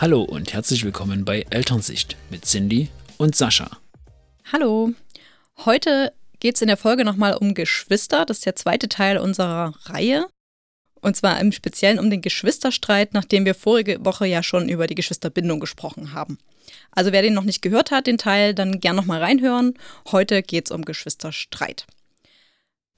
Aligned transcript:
Hallo 0.00 0.22
und 0.22 0.52
herzlich 0.52 0.84
willkommen 0.84 1.24
bei 1.24 1.44
Elternsicht 1.50 2.16
mit 2.30 2.44
Cindy 2.44 2.88
und 3.16 3.34
Sascha. 3.34 3.78
Hallo. 4.52 4.92
Heute 5.64 6.12
geht 6.38 6.54
es 6.54 6.62
in 6.62 6.68
der 6.68 6.76
Folge 6.76 7.04
nochmal 7.04 7.34
um 7.34 7.52
Geschwister. 7.52 8.24
Das 8.24 8.36
ist 8.38 8.46
der 8.46 8.54
zweite 8.54 8.88
Teil 8.88 9.18
unserer 9.18 9.74
Reihe. 9.86 10.28
Und 11.00 11.16
zwar 11.16 11.40
im 11.40 11.50
Speziellen 11.50 11.98
um 11.98 12.10
den 12.10 12.22
Geschwisterstreit, 12.22 13.12
nachdem 13.12 13.44
wir 13.44 13.56
vorige 13.56 14.04
Woche 14.04 14.28
ja 14.28 14.44
schon 14.44 14.68
über 14.68 14.86
die 14.86 14.94
Geschwisterbindung 14.94 15.58
gesprochen 15.58 16.12
haben. 16.12 16.38
Also 16.92 17.10
wer 17.10 17.22
den 17.22 17.34
noch 17.34 17.42
nicht 17.42 17.60
gehört 17.60 17.90
hat, 17.90 18.06
den 18.06 18.18
Teil, 18.18 18.54
dann 18.54 18.78
gern 18.78 18.94
nochmal 18.94 19.20
reinhören. 19.20 19.74
Heute 20.12 20.44
geht 20.44 20.66
es 20.66 20.70
um 20.70 20.84
Geschwisterstreit. 20.84 21.88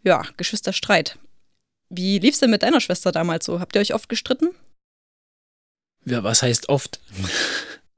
Ja, 0.02 0.26
Geschwisterstreit. 0.36 1.18
Wie 1.88 2.18
lief 2.18 2.34
es 2.34 2.40
denn 2.40 2.50
mit 2.50 2.62
deiner 2.62 2.82
Schwester 2.82 3.10
damals 3.10 3.46
so? 3.46 3.58
Habt 3.58 3.74
ihr 3.74 3.80
euch 3.80 3.94
oft 3.94 4.10
gestritten? 4.10 4.50
Ja, 6.04 6.24
was 6.24 6.42
heißt 6.42 6.68
oft? 6.68 7.00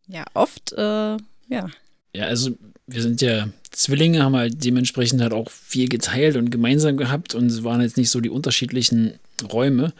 Ja, 0.08 0.24
oft, 0.34 0.72
äh, 0.72 1.16
ja. 1.48 1.70
Ja, 2.14 2.24
also 2.26 2.50
wir 2.86 3.02
sind 3.02 3.22
ja 3.22 3.48
Zwillinge, 3.70 4.22
haben 4.22 4.36
halt 4.36 4.64
dementsprechend 4.64 5.22
halt 5.22 5.32
auch 5.32 5.50
viel 5.50 5.88
geteilt 5.88 6.36
und 6.36 6.50
gemeinsam 6.50 6.96
gehabt 6.96 7.34
und 7.34 7.46
es 7.46 7.64
waren 7.64 7.80
jetzt 7.80 7.96
nicht 7.96 8.10
so 8.10 8.20
die 8.20 8.30
unterschiedlichen 8.30 9.14
Räume 9.50 9.92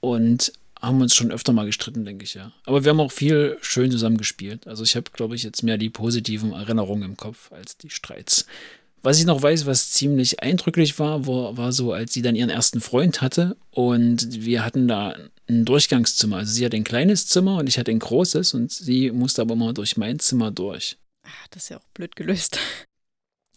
und 0.00 0.52
haben 0.80 1.00
uns 1.00 1.14
schon 1.14 1.32
öfter 1.32 1.52
mal 1.52 1.66
gestritten, 1.66 2.04
denke 2.04 2.24
ich 2.24 2.34
ja. 2.34 2.52
Aber 2.64 2.84
wir 2.84 2.90
haben 2.90 3.00
auch 3.00 3.10
viel 3.10 3.56
schön 3.62 3.90
zusammen 3.90 4.16
gespielt. 4.16 4.66
Also 4.66 4.84
ich 4.84 4.94
habe, 4.94 5.10
glaube 5.12 5.34
ich, 5.34 5.42
jetzt 5.42 5.62
mehr 5.62 5.78
die 5.78 5.90
positiven 5.90 6.52
Erinnerungen 6.52 7.02
im 7.02 7.16
Kopf 7.16 7.50
als 7.50 7.76
die 7.76 7.90
Streits. 7.90 8.46
Was 9.02 9.18
ich 9.18 9.26
noch 9.26 9.42
weiß, 9.42 9.66
was 9.66 9.92
ziemlich 9.92 10.40
eindrücklich 10.42 10.98
war, 10.98 11.26
war, 11.26 11.56
war 11.56 11.72
so, 11.72 11.92
als 11.92 12.12
sie 12.12 12.22
dann 12.22 12.36
ihren 12.36 12.50
ersten 12.50 12.80
Freund 12.80 13.20
hatte 13.20 13.56
und 13.70 14.44
wir 14.44 14.64
hatten 14.64 14.88
da 14.88 15.14
ein 15.48 15.64
Durchgangszimmer. 15.64 16.36
Also 16.36 16.52
sie 16.52 16.64
hat 16.64 16.74
ein 16.74 16.84
kleines 16.84 17.26
Zimmer 17.26 17.56
und 17.56 17.68
ich 17.68 17.78
hatte 17.78 17.90
ein 17.90 17.98
großes 17.98 18.54
und 18.54 18.70
sie 18.70 19.10
musste 19.10 19.42
aber 19.42 19.54
immer 19.54 19.72
durch 19.72 19.96
mein 19.96 20.18
Zimmer 20.18 20.50
durch. 20.50 20.98
Ach, 21.24 21.48
das 21.50 21.64
ist 21.64 21.68
ja 21.70 21.78
auch 21.78 21.88
blöd 21.94 22.16
gelöst. 22.16 22.58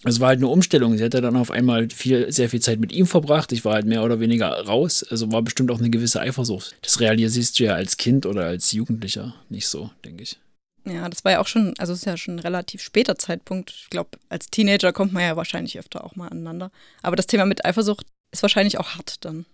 Es 0.03 0.19
war 0.19 0.29
halt 0.29 0.39
eine 0.39 0.47
Umstellung. 0.47 0.97
Sie 0.97 1.03
hatte 1.03 1.21
dann 1.21 1.35
auf 1.35 1.51
einmal 1.51 1.87
viel, 1.91 2.31
sehr 2.31 2.49
viel 2.49 2.59
Zeit 2.59 2.79
mit 2.79 2.91
ihm 2.91 3.05
verbracht. 3.05 3.51
Ich 3.51 3.63
war 3.65 3.75
halt 3.75 3.85
mehr 3.85 4.03
oder 4.03 4.19
weniger 4.19 4.49
raus. 4.49 5.05
Also 5.07 5.31
war 5.31 5.43
bestimmt 5.43 5.69
auch 5.69 5.77
eine 5.77 5.91
gewisse 5.91 6.19
Eifersucht. 6.19 6.75
Das 6.81 6.99
realisierst 6.99 7.59
du 7.59 7.65
ja 7.65 7.75
als 7.75 7.97
Kind 7.97 8.25
oder 8.25 8.45
als 8.45 8.71
Jugendlicher 8.71 9.35
nicht 9.49 9.67
so, 9.67 9.91
denke 10.03 10.23
ich. 10.23 10.39
Ja, 10.85 11.07
das 11.07 11.23
war 11.23 11.33
ja 11.33 11.39
auch 11.39 11.45
schon, 11.45 11.75
also 11.77 11.93
es 11.93 11.99
ist 11.99 12.05
ja 12.05 12.17
schon 12.17 12.37
ein 12.37 12.39
relativ 12.39 12.81
später 12.81 13.15
Zeitpunkt. 13.15 13.69
Ich 13.69 13.89
glaube, 13.91 14.17
als 14.29 14.47
Teenager 14.47 14.91
kommt 14.91 15.13
man 15.13 15.21
ja 15.21 15.35
wahrscheinlich 15.35 15.77
öfter 15.77 16.03
auch 16.03 16.15
mal 16.15 16.29
aneinander. 16.29 16.71
Aber 17.03 17.15
das 17.15 17.27
Thema 17.27 17.45
mit 17.45 17.63
Eifersucht 17.63 18.07
ist 18.31 18.41
wahrscheinlich 18.41 18.79
auch 18.79 18.95
hart 18.95 19.23
dann. 19.23 19.45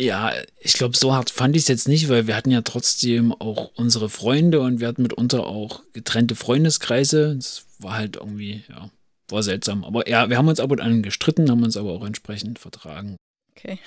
Ja, 0.00 0.32
ich 0.60 0.74
glaube, 0.74 0.96
so 0.96 1.12
hart 1.12 1.30
fand 1.30 1.56
ich 1.56 1.62
es 1.62 1.68
jetzt 1.68 1.88
nicht, 1.88 2.08
weil 2.08 2.28
wir 2.28 2.36
hatten 2.36 2.52
ja 2.52 2.62
trotzdem 2.62 3.32
auch 3.32 3.72
unsere 3.74 4.08
Freunde 4.08 4.60
und 4.60 4.78
wir 4.78 4.86
hatten 4.86 5.02
mitunter 5.02 5.46
auch 5.46 5.82
getrennte 5.92 6.36
Freundeskreise. 6.36 7.34
Das 7.34 7.64
war 7.80 7.94
halt 7.94 8.16
irgendwie, 8.16 8.62
ja, 8.68 8.90
war 9.28 9.42
seltsam. 9.42 9.84
Aber 9.84 10.08
ja, 10.08 10.30
wir 10.30 10.38
haben 10.38 10.46
uns 10.46 10.60
ab 10.60 10.70
und 10.70 10.80
an 10.80 11.02
gestritten, 11.02 11.50
haben 11.50 11.64
uns 11.64 11.76
aber 11.76 11.90
auch 11.90 12.06
entsprechend 12.06 12.60
vertragen. 12.60 13.16
Okay. 13.56 13.80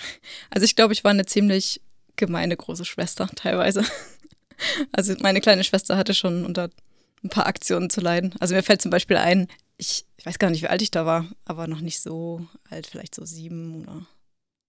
Also 0.50 0.66
ich 0.66 0.76
glaube, 0.76 0.92
ich 0.94 1.06
war 1.06 1.12
eine 1.12 1.26
ziemlich 1.26 1.80
gemeine 2.18 2.58
große 2.58 2.86
Schwester 2.86 3.30
teilweise. 3.36 3.84
Also 4.92 5.16
meine 5.22 5.42
kleine 5.42 5.64
Schwester 5.64 5.98
hatte 5.98 6.14
schon 6.14 6.46
unter 6.46 6.70
ein 7.24 7.30
paar 7.30 7.48
Aktionen 7.48 7.90
zu 7.90 8.00
leiden. 8.00 8.36
Also 8.40 8.54
mir 8.54 8.62
fällt 8.62 8.80
zum 8.80 8.92
Beispiel 8.92 9.18
ein, 9.18 9.48
ich, 9.78 10.06
ich 10.18 10.26
weiß 10.28 10.38
gar 10.38 10.52
nicht, 10.52 10.62
wie 10.62 10.68
alt 10.68 10.84
ich 10.84 10.92
da 10.92 11.04
war, 11.04 11.26
aber 11.46 11.66
noch 11.66 11.82
nicht 11.82 12.00
so 12.00 12.46
alt, 12.70 12.86
vielleicht 12.86 13.16
so 13.16 13.26
sieben 13.26 13.82
oder 13.82 14.06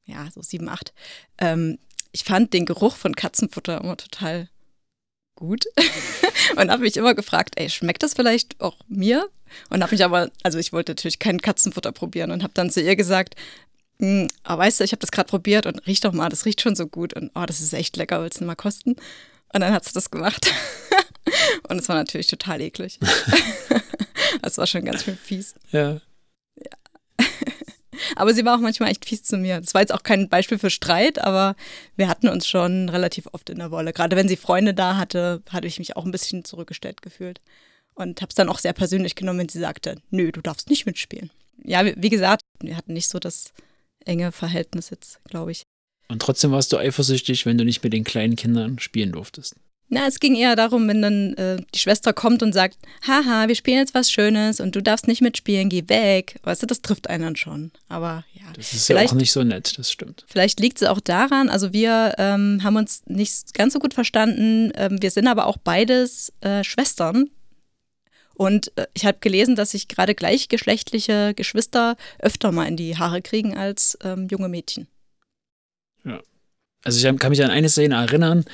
ja, 0.05 0.29
so 0.35 0.43
sieben, 0.43 0.69
acht. 0.69 0.93
Ähm, 1.39 1.79
ich 2.13 2.25
fand 2.25 2.53
den 2.53 2.67
Geruch 2.67 2.97
von 2.97 3.17
Katzenfutter 3.17 3.81
immer 3.81 3.97
total 3.97 4.49
gut 5.35 5.65
und 6.57 6.71
habe 6.71 6.83
mich 6.83 6.97
immer 6.97 7.15
gefragt, 7.15 7.55
ey, 7.57 7.71
schmeckt 7.71 8.03
das 8.03 8.15
vielleicht 8.15 8.61
auch 8.61 8.77
mir? 8.89 9.29
Und 9.69 9.83
habe 9.83 9.93
mich 9.93 10.05
aber, 10.05 10.31
also 10.43 10.59
ich 10.59 10.73
wollte 10.73 10.93
natürlich 10.93 11.19
kein 11.19 11.41
Katzenfutter 11.41 11.93
probieren 11.93 12.31
und 12.31 12.43
habe 12.43 12.55
dann 12.55 12.71
zu 12.71 12.81
ihr 12.81 12.97
gesagt, 12.97 13.35
aber 14.43 14.63
weißt 14.63 14.81
du, 14.81 14.85
ich 14.85 14.93
habe 14.93 15.01
das 15.01 15.13
gerade 15.13 15.29
probiert 15.29 15.67
und 15.67 15.87
riech 15.87 16.01
doch 16.01 16.13
mal, 16.13 16.29
das 16.29 16.45
riecht 16.45 16.61
schon 16.61 16.75
so 16.75 16.87
gut 16.87 17.15
und 17.15 17.31
oh, 17.35 17.45
das 17.47 17.61
ist 17.61 17.73
echt 17.73 17.97
lecker, 17.97 18.21
willst 18.23 18.41
du 18.41 18.45
mal 18.45 18.57
kosten? 18.57 18.97
Und 19.53 19.61
dann 19.61 19.73
hat 19.73 19.85
sie 19.85 19.93
das 19.93 20.11
gemacht. 20.11 20.53
und 21.69 21.79
es 21.79 21.89
war 21.89 21.97
natürlich 21.97 22.27
total 22.27 22.61
eklig. 22.61 22.99
das 24.43 24.59
war 24.59 24.67
schon 24.67 24.85
ganz 24.85 25.05
schön 25.05 25.17
fies. 25.17 25.55
Ja. 25.71 26.01
Aber 28.17 28.33
sie 28.35 28.45
war 28.45 28.57
auch 28.57 28.61
manchmal 28.61 28.91
echt 28.91 29.05
fies 29.05 29.23
zu 29.23 29.37
mir. 29.37 29.61
Das 29.61 29.75
war 29.75 29.81
jetzt 29.81 29.93
auch 29.93 30.03
kein 30.03 30.29
Beispiel 30.29 30.59
für 30.59 30.71
Streit, 30.71 31.19
aber 31.19 31.57
wir 31.97 32.09
hatten 32.09 32.29
uns 32.29 32.47
schon 32.47 32.89
relativ 32.89 33.29
oft 33.33 33.51
in 33.51 33.59
der 33.59 33.71
Wolle. 33.71 33.93
Gerade 33.93 34.17
wenn 34.17 34.29
sie 34.29 34.37
Freunde 34.37 34.75
da 34.75 34.97
hatte, 34.97 35.43
hatte 35.51 35.67
ich 35.67 35.79
mich 35.79 35.97
auch 35.97 36.05
ein 36.05 36.11
bisschen 36.11 36.45
zurückgestellt 36.45 37.03
gefühlt. 37.03 37.41
Und 37.95 38.23
habe 38.23 38.31
es 38.31 38.35
dann 38.35 38.49
auch 38.49 38.59
sehr 38.59 38.73
persönlich 38.73 39.15
genommen, 39.15 39.41
wenn 39.41 39.49
sie 39.51 39.61
sagte, 39.61 39.97
nö, 40.11 40.33
du 40.33 40.41
darfst 40.41 40.71
nicht 40.71 40.87
mitspielen. 40.87 41.31
Ja, 41.63 41.85
wie 41.85 42.09
gesagt, 42.09 42.43
wir 42.61 42.77
hatten 42.77 42.95
nicht 42.95 43.09
so 43.09 43.19
das 43.19 43.53
enge 44.05 44.33
Verhältnis 44.33 44.91
jetzt, 44.91 45.21
glaube 45.25 45.53
ich. 45.53 45.65
Und 46.09 46.23
trotzdem 46.23 46.51
warst 46.53 46.73
du 46.73 46.79
eifersüchtig, 46.79 47.47
wenn 47.47 47.59
du 47.59 47.65
nicht 47.65 47.85
mit 47.85 47.93
den 47.93 48.05
kleinen 48.05 48.37
Kindern 48.37 48.79
spielen 48.79 49.13
durftest. 49.13 49.57
Na, 49.95 50.07
es 50.07 50.21
ging 50.21 50.35
eher 50.35 50.57
darum, 50.57 50.89
wenn 50.89 51.03
dann 51.03 51.35
äh, 51.35 51.59
die 51.75 51.79
Schwester 51.79 52.15
kommt 52.15 52.43
und 52.43 52.55
sagt, 52.55 52.79
haha, 53.07 53.47
wir 53.49 53.55
spielen 53.55 53.77
jetzt 53.77 53.93
was 53.93 54.11
Schönes 54.11 54.59
und 54.59 54.75
du 54.75 54.81
darfst 54.81 55.07
nicht 55.07 55.21
mitspielen, 55.21 55.69
geh 55.69 55.87
weg. 55.87 56.41
Weißt 56.45 56.63
du, 56.63 56.67
das 56.67 56.81
trifft 56.81 57.11
einen 57.11 57.25
dann 57.25 57.37
schon. 57.37 57.73
Aber 57.91 58.25
ja. 58.33 58.47
Das 58.57 58.73
ist 58.73 58.89
ja 58.89 58.97
auch 58.97 59.13
nicht 59.13 59.33
so 59.33 59.45
nett, 59.45 59.79
das 59.79 59.93
stimmt. 59.93 60.25
Vielleicht 60.27 60.61
liegt 60.61 60.81
es 60.81 60.89
auch 60.89 60.99
daran, 60.99 61.51
also 61.51 61.75
wir 61.75 62.15
ähm, 62.17 62.61
haben 62.63 62.77
uns 62.77 63.03
nicht 63.05 63.53
ganz 63.53 63.75
so 63.75 63.81
gut 63.81 63.93
verstanden. 63.93 64.73
Ähm, 64.77 64.97
wir 65.03 65.11
sind 65.11 65.27
aber 65.27 65.45
auch 65.45 65.59
beides 65.59 66.33
äh, 66.41 66.65
Schwestern. 66.65 67.29
Und 68.33 68.73
äh, 68.79 68.87
ich 68.95 69.05
habe 69.05 69.19
gelesen, 69.21 69.57
dass 69.57 69.73
sich 69.73 69.89
gerade 69.89 70.15
gleichgeschlechtliche 70.15 71.35
Geschwister 71.35 71.99
öfter 72.19 72.51
mal 72.51 72.65
in 72.65 72.79
die 72.79 72.97
Haare 72.97 73.21
kriegen 73.21 73.59
als 73.59 73.99
ähm, 74.03 74.27
junge 74.31 74.49
Mädchen. 74.49 74.89
Ja. 76.03 76.19
Also 76.83 77.07
ich 77.07 77.19
kann 77.19 77.29
mich 77.29 77.45
an 77.45 77.51
eine 77.51 77.69
Szene 77.69 77.97
erinnern, 77.97 78.47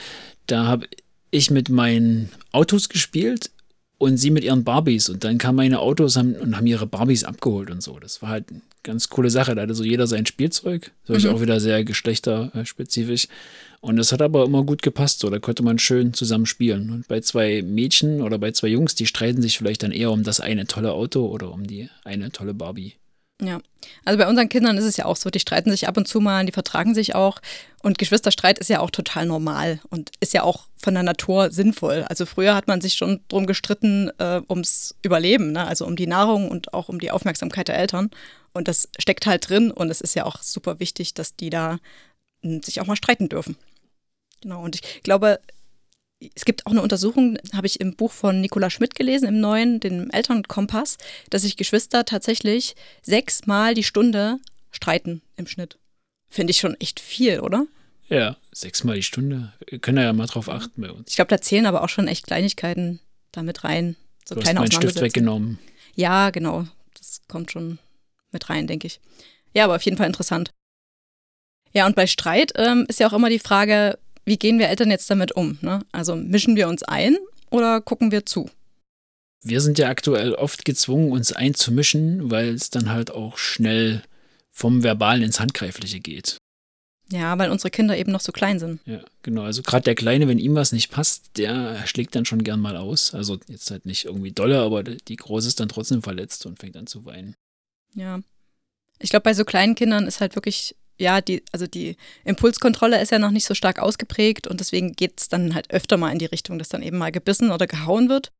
da 0.47 0.66
habe 0.66 0.88
ich 1.31 1.50
mit 1.50 1.69
meinen 1.69 2.31
Autos 2.53 2.89
gespielt 2.89 3.50
und 3.99 4.16
sie 4.16 4.31
mit 4.31 4.44
ihren 4.44 4.65
Barbies. 4.65 5.09
Und 5.09 5.25
dann 5.25 5.39
kamen 5.39 5.56
meine 5.56 5.81
Autos 5.81 6.16
haben, 6.16 6.34
und 6.34 6.56
haben 6.56 6.66
ihre 6.66 6.87
Barbies 6.87 7.25
abgeholt 7.25 7.71
und 7.71 7.83
so. 7.83 7.99
Das 7.99 8.22
war 8.22 8.31
halt 8.31 8.50
eine 8.50 8.62
ganz 8.83 9.09
coole 9.09 9.28
Sache. 9.28 9.55
Da 9.55 9.62
hatte 9.62 9.75
so 9.75 9.84
jeder 9.84 10.06
sein 10.06 10.25
Spielzeug. 10.25 10.93
So 11.05 11.15
mhm. 11.15 11.34
auch 11.34 11.41
wieder 11.41 11.61
sehr 11.61 11.84
geschlechterspezifisch. 11.84 13.27
Und 13.81 13.97
das 13.97 14.12
hat 14.12 14.22
aber 14.22 14.44
immer 14.44 14.65
gut 14.65 14.83
gepasst. 14.83 15.21
So, 15.21 15.31
da 15.31 15.39
konnte 15.39 15.62
man 15.62 15.78
schön 15.78 16.15
zusammen 16.15 16.47
spielen. 16.47 16.91
Und 16.91 17.09
bei 17.09 17.21
zwei 17.21 17.62
Mädchen 17.62 18.22
oder 18.22 18.39
bei 18.39 18.53
zwei 18.53 18.69
Jungs, 18.69 18.95
die 18.95 19.06
streiten 19.06 19.43
sich 19.43 19.59
vielleicht 19.59 19.83
dann 19.83 19.93
eher 19.93 20.12
um 20.12 20.22
das 20.22 20.41
eine 20.41 20.66
tolle 20.66 20.93
Auto 20.93 21.27
oder 21.27 21.53
um 21.53 21.66
die 21.66 21.89
eine 22.05 22.31
tolle 22.31 22.55
Barbie. 22.55 22.95
Ja, 23.41 23.60
also 24.04 24.19
bei 24.19 24.28
unseren 24.28 24.49
Kindern 24.49 24.76
ist 24.78 24.84
es 24.84 24.97
ja 24.97 25.04
auch 25.04 25.15
so, 25.15 25.31
die 25.31 25.38
streiten 25.38 25.71
sich 25.71 25.87
ab 25.87 25.97
und 25.97 26.09
zu 26.09 26.21
mal, 26.21 26.44
die 26.44 26.53
vertragen 26.53 26.93
sich 26.93 27.15
auch. 27.15 27.41
Und 27.82 27.97
Geschwisterstreit 27.97 28.59
ist 28.59 28.69
ja 28.69 28.81
auch 28.81 28.91
total 28.91 29.26
normal 29.26 29.81
und 29.91 30.10
ist 30.19 30.32
ja 30.32 30.43
auch 30.43 30.66
von 30.76 30.94
der 30.94 31.04
Natur 31.04 31.53
sinnvoll. 31.53 32.04
Also 32.09 32.27
früher 32.27 32.56
hat 32.56 32.66
man 32.66 32.81
sich 32.81 32.94
schon 32.94 33.21
drum 33.28 33.47
gestritten 33.47 34.10
äh, 34.19 34.41
ums 34.48 34.97
Überleben, 35.03 35.53
ne? 35.53 35.66
also 35.66 35.87
um 35.87 35.94
die 35.94 36.09
Nahrung 36.09 36.50
und 36.50 36.75
auch 36.75 36.88
um 36.88 36.98
die 36.98 37.12
Aufmerksamkeit 37.12 37.69
der 37.69 37.78
Eltern. 37.78 38.10
Und 38.53 38.66
das 38.66 38.88
steckt 38.98 39.27
halt 39.27 39.48
drin 39.48 39.71
und 39.71 39.88
es 39.88 40.00
ist 40.00 40.16
ja 40.16 40.25
auch 40.25 40.43
super 40.43 40.81
wichtig, 40.81 41.15
dass 41.15 41.37
die 41.37 41.50
da 41.50 41.78
hm, 42.43 42.62
sich 42.62 42.81
auch 42.81 42.87
mal 42.87 42.97
streiten 42.97 43.28
dürfen. 43.28 43.56
Genau, 44.41 44.62
und 44.62 44.75
ich 44.75 45.03
glaube, 45.04 45.38
es 46.34 46.45
gibt 46.45 46.67
auch 46.67 46.73
eine 46.73 46.83
Untersuchung, 46.83 47.39
habe 47.55 47.67
ich 47.67 47.81
im 47.81 47.95
Buch 47.95 48.12
von 48.12 48.41
Nicola 48.41 48.71
Schmidt 48.71 48.95
gelesen, 48.95 49.29
im 49.29 49.41
neuen, 49.41 49.81
dem 49.81 50.11
Elternkompass, 50.11 50.99
dass 51.31 51.43
sich 51.43 51.56
Geschwister 51.56 52.05
tatsächlich 52.05 52.75
sechsmal 53.03 53.75
die 53.75 53.84
Stunde 53.84 54.39
streiten 54.71 55.23
im 55.37 55.47
Schnitt. 55.47 55.78
Finde 56.28 56.51
ich 56.51 56.59
schon 56.59 56.78
echt 56.81 57.01
viel, 57.01 57.41
oder? 57.41 57.67
Ja, 58.09 58.37
sechsmal 58.53 58.97
die 58.97 59.03
Stunde. 59.03 59.53
Wir 59.66 59.78
können 59.78 59.98
ja 59.98 60.13
mal 60.13 60.27
drauf 60.27 60.48
achten 60.48 60.81
bei 60.81 60.91
uns. 60.91 61.10
Ich 61.10 61.16
glaube, 61.16 61.28
da 61.28 61.41
zählen 61.41 61.66
aber 61.66 61.83
auch 61.83 61.89
schon 61.89 62.09
echt 62.09 62.27
Kleinigkeiten 62.27 63.01
damit 63.33 63.65
rein. 63.65 63.97
So 64.27 64.34
du 64.34 64.41
kleine 64.41 64.60
hast 64.60 64.72
meinen 64.72 64.83
Stift 64.83 65.01
weggenommen. 65.01 65.59
Ja, 65.95 66.31
genau. 66.31 66.66
Das 66.98 67.21
kommt 67.28 67.53
schon 67.53 67.78
mit 68.33 68.48
rein, 68.51 68.66
denke 68.66 68.87
ich. 68.87 69.01
Ja, 69.54 69.65
aber 69.65 69.77
auf 69.77 69.83
jeden 69.83 69.97
Fall 69.97 70.07
interessant. 70.07 70.53
Ja, 71.72 71.87
und 71.87 71.97
bei 71.97 72.07
Streit 72.07 72.53
ähm, 72.57 72.87
ist 72.89 73.01
ja 73.01 73.09
auch 73.09 73.13
immer 73.13 73.28
die 73.28 73.39
Frage, 73.39 73.98
wie 74.28 74.36
gehen 74.36 74.59
wir 74.59 74.69
Eltern 74.69 74.91
jetzt 74.91 75.10
damit 75.10 75.33
um? 75.33 75.59
Ne? 75.63 75.80
Also 75.91 76.15
mischen 76.15 76.54
wir 76.54 76.69
uns 76.69 76.83
ein 76.83 77.16
oder 77.51 77.80
gucken 77.80 78.13
wir 78.13 78.27
zu? 78.27 78.51
Wir 79.42 79.60
sind 79.60 79.78
ja 79.78 79.89
aktuell 79.89 80.34
oft 80.34 80.65
gezwungen, 80.65 81.13
uns 81.13 81.33
einzumischen, 81.33 82.30
weil 82.30 82.51
es 82.51 82.71
dann 82.71 82.91
halt 82.91 83.10
auch 83.10 83.39
schnell 83.39 84.03
vom 84.51 84.83
Verbalen 84.83 85.22
ins 85.22 85.41
Handgreifliche 85.41 86.01
geht. 86.01 86.39
Ja, 87.10 87.39
weil 87.39 87.51
unsere 87.51 87.71
Kinder 87.71 87.97
eben 87.97 88.13
noch 88.13 88.21
so 88.21 88.33
klein 88.33 88.59
sind. 88.59 88.80
Ja, 88.84 89.01
genau. 89.22 89.42
Also 89.42 89.63
gerade 89.63 89.84
der 89.84 89.95
Kleine, 89.95 90.28
wenn 90.28 90.39
ihm 90.39 90.54
was 90.54 90.72
nicht 90.72 90.91
passt, 90.91 91.39
der 91.39 91.86
schlägt 91.86 92.15
dann 92.15 92.27
schon 92.27 92.45
gern 92.45 92.60
mal 92.60 92.77
aus. 92.77 93.15
Also 93.15 93.39
jetzt 93.47 93.71
halt 93.71 93.86
nicht 93.86 94.04
irgendwie 94.04 94.33
dolle, 94.33 94.60
aber 94.60 94.83
die 94.83 95.16
Große 95.16 95.48
ist 95.48 95.60
dann 95.60 95.71
trotzdem 95.71 96.03
verletzt 96.03 96.45
und 96.45 96.59
fängt 96.59 96.77
an 96.77 96.86
zu 96.86 97.07
weinen. 97.07 97.34
Ja. 97.95 98.21
Ich 98.98 99.09
glaube, 99.09 99.22
bei 99.22 99.33
so 99.33 99.45
kleinen 99.47 99.75
Kindern 99.75 100.07
ist 100.07 100.21
halt 100.21 100.34
wirklich 100.34 100.77
ja, 100.98 101.21
die, 101.21 101.42
also 101.53 101.66
die 101.66 101.97
Impulskontrolle 102.24 103.00
ist 103.00 103.12
ja 103.12 103.18
noch 103.18 103.30
nicht 103.30 103.47
so 103.47 103.54
stark 103.54 103.78
ausgeprägt 103.78 104.47
und 104.47 104.60
deswegen 104.60 104.92
geht 104.92 105.21
es 105.21 105.28
dann 105.28 105.54
halt 105.54 105.71
öfter 105.71 105.97
mal 105.97 106.12
in 106.12 106.18
die 106.18 106.27
Richtung, 106.27 106.59
dass 106.59 106.68
dann 106.68 106.83
eben 106.83 106.98
mal 106.98 107.12
gebissen 107.12 107.50
oder 107.50 107.66
gehauen 107.66 108.09
wird. 108.09 108.33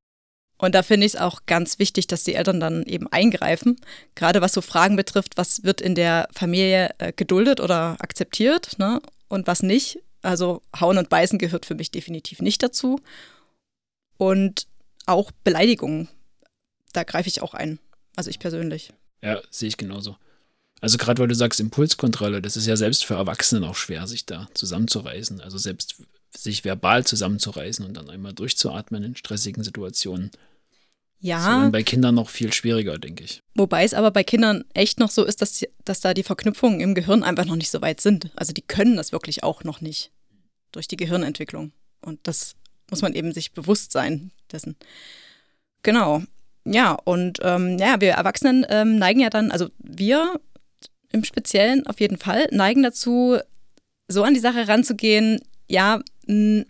Und 0.61 0.75
da 0.75 0.83
finde 0.83 1.07
ich 1.07 1.15
es 1.15 1.21
auch 1.21 1.47
ganz 1.47 1.79
wichtig, 1.79 2.09
dass 2.09 2.25
die 2.25 2.35
Eltern 2.35 2.59
dann 2.59 2.83
eben 2.83 3.07
eingreifen. 3.07 3.77
Gerade 4.17 4.41
was 4.41 4.53
so 4.53 4.61
Fragen 4.61 4.97
betrifft, 4.97 5.37
was 5.37 5.63
wird 5.63 5.81
in 5.81 5.95
der 5.95 6.29
Familie 6.33 6.91
äh, 6.99 7.13
geduldet 7.13 7.61
oder 7.61 7.97
akzeptiert 8.01 8.77
ne? 8.77 9.01
und 9.29 9.47
was 9.47 9.63
nicht. 9.63 10.01
Also 10.21 10.63
Hauen 10.79 10.99
und 10.99 11.11
Beißen 11.11 11.39
gehört 11.39 11.65
für 11.65 11.77
mich 11.77 11.93
definitiv 11.93 12.41
nicht 12.41 12.61
dazu. 12.61 13.01
Und 14.17 14.67
auch 15.07 15.31
Beleidigungen, 15.45 16.09
da 16.93 17.05
greife 17.05 17.29
ich 17.29 17.41
auch 17.41 17.55
ein. 17.55 17.79
Also 18.17 18.29
ich 18.29 18.41
persönlich. 18.41 18.93
Ja, 19.23 19.41
sehe 19.51 19.69
ich 19.69 19.77
genauso. 19.77 20.17
Also 20.81 20.99
gerade 20.99 21.21
weil 21.21 21.29
du 21.29 21.35
sagst 21.35 21.61
Impulskontrolle, 21.61 22.41
das 22.41 22.57
ist 22.57 22.67
ja 22.67 22.77
selbst 22.77 23.05
für 23.05 23.15
Erwachsene 23.15 23.69
auch 23.69 23.75
schwer, 23.75 24.07
sich 24.07 24.27
da 24.27 24.49
zusammenzureißen. 24.55 25.41
Also 25.41 25.59
selbst 25.59 25.97
sich 26.37 26.65
verbal 26.65 27.05
zusammenzureißen 27.05 27.85
und 27.85 27.97
dann 27.97 28.11
einmal 28.11 28.33
durchzuatmen 28.33 29.03
in 29.03 29.17
stressigen 29.17 29.65
Situationen. 29.65 30.31
Ja. 31.21 31.63
Das 31.63 31.73
bei 31.73 31.83
Kindern 31.83 32.15
noch 32.15 32.29
viel 32.29 32.53
schwieriger, 32.53 32.99
denke 32.99 33.25
ich. 33.25 33.43
Wobei 33.55 33.83
es 33.85 33.95
aber 33.95 34.11
bei 34.11 34.23
Kindern 34.23 34.65
echt 34.73 35.01
noch 35.01 35.11
so 35.11 35.25
ist, 35.25 35.43
dass, 35.43 35.59
die, 35.59 35.69
dass 35.85 36.01
da 36.01 36.15
die 36.15 36.23
Verknüpfungen 36.23 36.81
im 36.81 36.95
Gehirn 36.95 37.25
einfach 37.25 37.45
noch 37.45 37.57
nicht 37.57 37.71
so 37.71 37.81
weit 37.81 38.01
sind. 38.01 38.31
Also 38.37 38.53
die 38.53 38.63
können 38.63 38.97
das 38.97 39.11
wirklich 39.11 39.43
auch 39.43 39.65
noch 39.65 39.81
nicht 39.81 40.13
durch 40.71 40.87
die 40.87 40.97
Gehirnentwicklung. 40.97 41.73
Und 42.01 42.21
das 42.23 42.55
muss 42.91 43.03
man 43.03 43.15
eben 43.15 43.33
sich 43.33 43.53
bewusst 43.53 43.91
sein 43.91 44.31
dessen. 44.53 44.77
Genau. 45.83 46.23
Ja, 46.65 46.93
und 46.93 47.39
ähm, 47.43 47.79
ja, 47.79 48.01
wir 48.01 48.13
Erwachsenen 48.13 48.67
ähm, 48.69 48.99
neigen 48.99 49.21
ja 49.21 49.31
dann, 49.31 49.51
also 49.51 49.71
wir 49.79 50.39
im 51.13 51.25
Speziellen 51.25 51.87
auf 51.87 52.01
jeden 52.01 52.19
Fall, 52.19 52.49
neigen 52.51 52.83
dazu, 52.83 53.39
so 54.09 54.25
an 54.25 54.35
die 54.35 54.41
Sache 54.41 54.69
ranzugehen, 54.69 55.41
ja, 55.69 56.01
mh, 56.27 56.65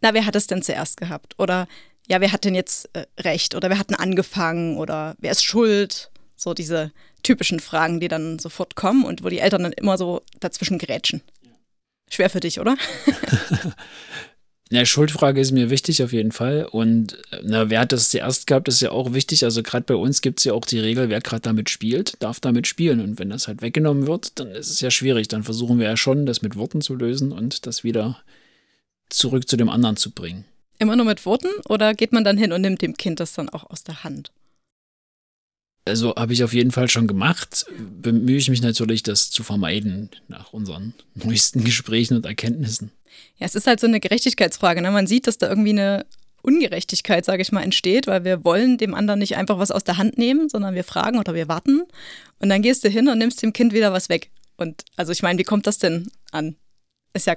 na, 0.00 0.14
wer 0.14 0.26
hat 0.26 0.36
es 0.36 0.46
denn 0.46 0.62
zuerst 0.62 0.96
gehabt? 0.96 1.34
Oder 1.38 1.68
ja, 2.08 2.20
wer 2.20 2.32
hat 2.32 2.44
denn 2.44 2.54
jetzt 2.54 2.88
äh, 2.94 3.06
recht 3.20 3.54
oder 3.54 3.70
wer 3.70 3.78
hat 3.78 3.90
denn 3.90 3.98
angefangen 3.98 4.78
oder 4.78 5.14
wer 5.18 5.30
ist 5.30 5.44
schuld? 5.44 6.10
So 6.36 6.54
diese 6.54 6.92
typischen 7.22 7.60
Fragen, 7.60 8.00
die 8.00 8.08
dann 8.08 8.38
sofort 8.38 8.74
kommen 8.76 9.04
und 9.04 9.22
wo 9.22 9.28
die 9.28 9.40
Eltern 9.40 9.62
dann 9.62 9.72
immer 9.72 9.98
so 9.98 10.22
dazwischen 10.40 10.78
grätschen. 10.78 11.22
Schwer 12.08 12.30
für 12.30 12.40
dich, 12.40 12.60
oder? 12.60 12.76
Ja, 14.72 14.86
Schuldfrage 14.86 15.40
ist 15.40 15.50
mir 15.50 15.68
wichtig 15.68 16.00
auf 16.04 16.12
jeden 16.12 16.30
Fall. 16.30 16.64
Und 16.64 17.18
na, 17.42 17.70
wer 17.70 17.80
hat 17.80 17.90
das 17.90 18.10
zuerst 18.10 18.46
gehabt, 18.46 18.68
ist 18.68 18.80
ja 18.80 18.92
auch 18.92 19.12
wichtig. 19.12 19.44
Also 19.44 19.64
gerade 19.64 19.84
bei 19.84 19.96
uns 19.96 20.20
gibt 20.20 20.38
es 20.38 20.44
ja 20.44 20.52
auch 20.52 20.64
die 20.64 20.78
Regel, 20.78 21.08
wer 21.08 21.20
gerade 21.20 21.42
damit 21.42 21.70
spielt, 21.70 22.14
darf 22.22 22.38
damit 22.38 22.68
spielen. 22.68 23.00
Und 23.00 23.18
wenn 23.18 23.30
das 23.30 23.48
halt 23.48 23.62
weggenommen 23.62 24.06
wird, 24.06 24.38
dann 24.38 24.52
ist 24.52 24.70
es 24.70 24.80
ja 24.80 24.92
schwierig. 24.92 25.26
Dann 25.26 25.42
versuchen 25.42 25.80
wir 25.80 25.86
ja 25.86 25.96
schon, 25.96 26.24
das 26.24 26.42
mit 26.42 26.54
Worten 26.54 26.82
zu 26.82 26.94
lösen 26.94 27.32
und 27.32 27.66
das 27.66 27.82
wieder 27.82 28.22
zurück 29.08 29.48
zu 29.48 29.56
dem 29.56 29.68
anderen 29.68 29.96
zu 29.96 30.12
bringen. 30.12 30.44
Immer 30.78 30.94
nur 30.94 31.04
mit 31.04 31.26
Worten 31.26 31.48
oder 31.68 31.92
geht 31.92 32.12
man 32.12 32.22
dann 32.22 32.38
hin 32.38 32.52
und 32.52 32.60
nimmt 32.60 32.80
dem 32.80 32.96
Kind 32.96 33.18
das 33.18 33.32
dann 33.32 33.48
auch 33.48 33.68
aus 33.68 33.82
der 33.82 34.04
Hand? 34.04 34.30
Also 35.90 36.14
habe 36.14 36.32
ich 36.32 36.44
auf 36.44 36.54
jeden 36.54 36.70
Fall 36.70 36.88
schon 36.88 37.08
gemacht. 37.08 37.66
Bemühe 38.00 38.36
ich 38.36 38.48
mich 38.48 38.62
natürlich, 38.62 39.02
das 39.02 39.30
zu 39.30 39.42
vermeiden 39.42 40.08
nach 40.28 40.52
unseren 40.52 40.94
neuesten 41.14 41.64
Gesprächen 41.64 42.16
und 42.16 42.26
Erkenntnissen. 42.26 42.92
Ja, 43.38 43.46
es 43.46 43.56
ist 43.56 43.66
halt 43.66 43.80
so 43.80 43.88
eine 43.88 43.98
Gerechtigkeitsfrage. 43.98 44.82
Ne? 44.82 44.90
Man 44.92 45.08
sieht, 45.08 45.26
dass 45.26 45.38
da 45.38 45.48
irgendwie 45.48 45.70
eine 45.70 46.06
Ungerechtigkeit, 46.42 47.24
sage 47.24 47.42
ich 47.42 47.50
mal, 47.50 47.62
entsteht, 47.62 48.06
weil 48.06 48.24
wir 48.24 48.44
wollen 48.44 48.78
dem 48.78 48.94
anderen 48.94 49.18
nicht 49.18 49.36
einfach 49.36 49.58
was 49.58 49.72
aus 49.72 49.82
der 49.82 49.96
Hand 49.96 50.16
nehmen, 50.16 50.48
sondern 50.48 50.76
wir 50.76 50.84
fragen 50.84 51.18
oder 51.18 51.34
wir 51.34 51.48
warten. 51.48 51.82
Und 52.38 52.48
dann 52.48 52.62
gehst 52.62 52.84
du 52.84 52.88
hin 52.88 53.08
und 53.08 53.18
nimmst 53.18 53.42
dem 53.42 53.52
Kind 53.52 53.72
wieder 53.72 53.92
was 53.92 54.08
weg. 54.08 54.30
Und 54.56 54.84
also 54.94 55.10
ich 55.10 55.22
meine, 55.22 55.40
wie 55.40 55.44
kommt 55.44 55.66
das 55.66 55.78
denn 55.78 56.08
an? 56.30 56.54
Ist 57.14 57.26
ja 57.26 57.34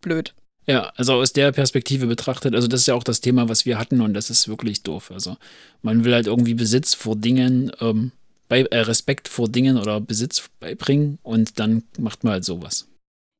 blöd. 0.00 0.32
Ja, 0.66 0.92
also 0.96 1.14
aus 1.14 1.32
der 1.32 1.52
Perspektive 1.52 2.06
betrachtet, 2.06 2.54
also 2.54 2.66
das 2.66 2.80
ist 2.80 2.86
ja 2.86 2.94
auch 2.94 3.04
das 3.04 3.20
Thema, 3.20 3.48
was 3.48 3.66
wir 3.66 3.78
hatten 3.78 4.00
und 4.00 4.14
das 4.14 4.30
ist 4.30 4.48
wirklich 4.48 4.82
doof. 4.82 5.12
Also 5.12 5.36
man 5.82 6.04
will 6.04 6.12
halt 6.12 6.26
irgendwie 6.26 6.54
Besitz 6.54 6.94
vor 6.94 7.14
Dingen, 7.14 7.70
ähm, 7.80 8.10
bei, 8.48 8.62
äh, 8.62 8.78
Respekt 8.80 9.28
vor 9.28 9.48
Dingen 9.48 9.78
oder 9.78 10.00
Besitz 10.00 10.48
beibringen 10.60 11.18
und 11.22 11.58
dann 11.58 11.84
macht 11.98 12.24
man 12.24 12.34
halt 12.34 12.44
sowas. 12.44 12.86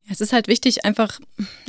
Es 0.08 0.20
ist 0.20 0.32
halt 0.32 0.46
wichtig, 0.46 0.84
einfach 0.84 1.19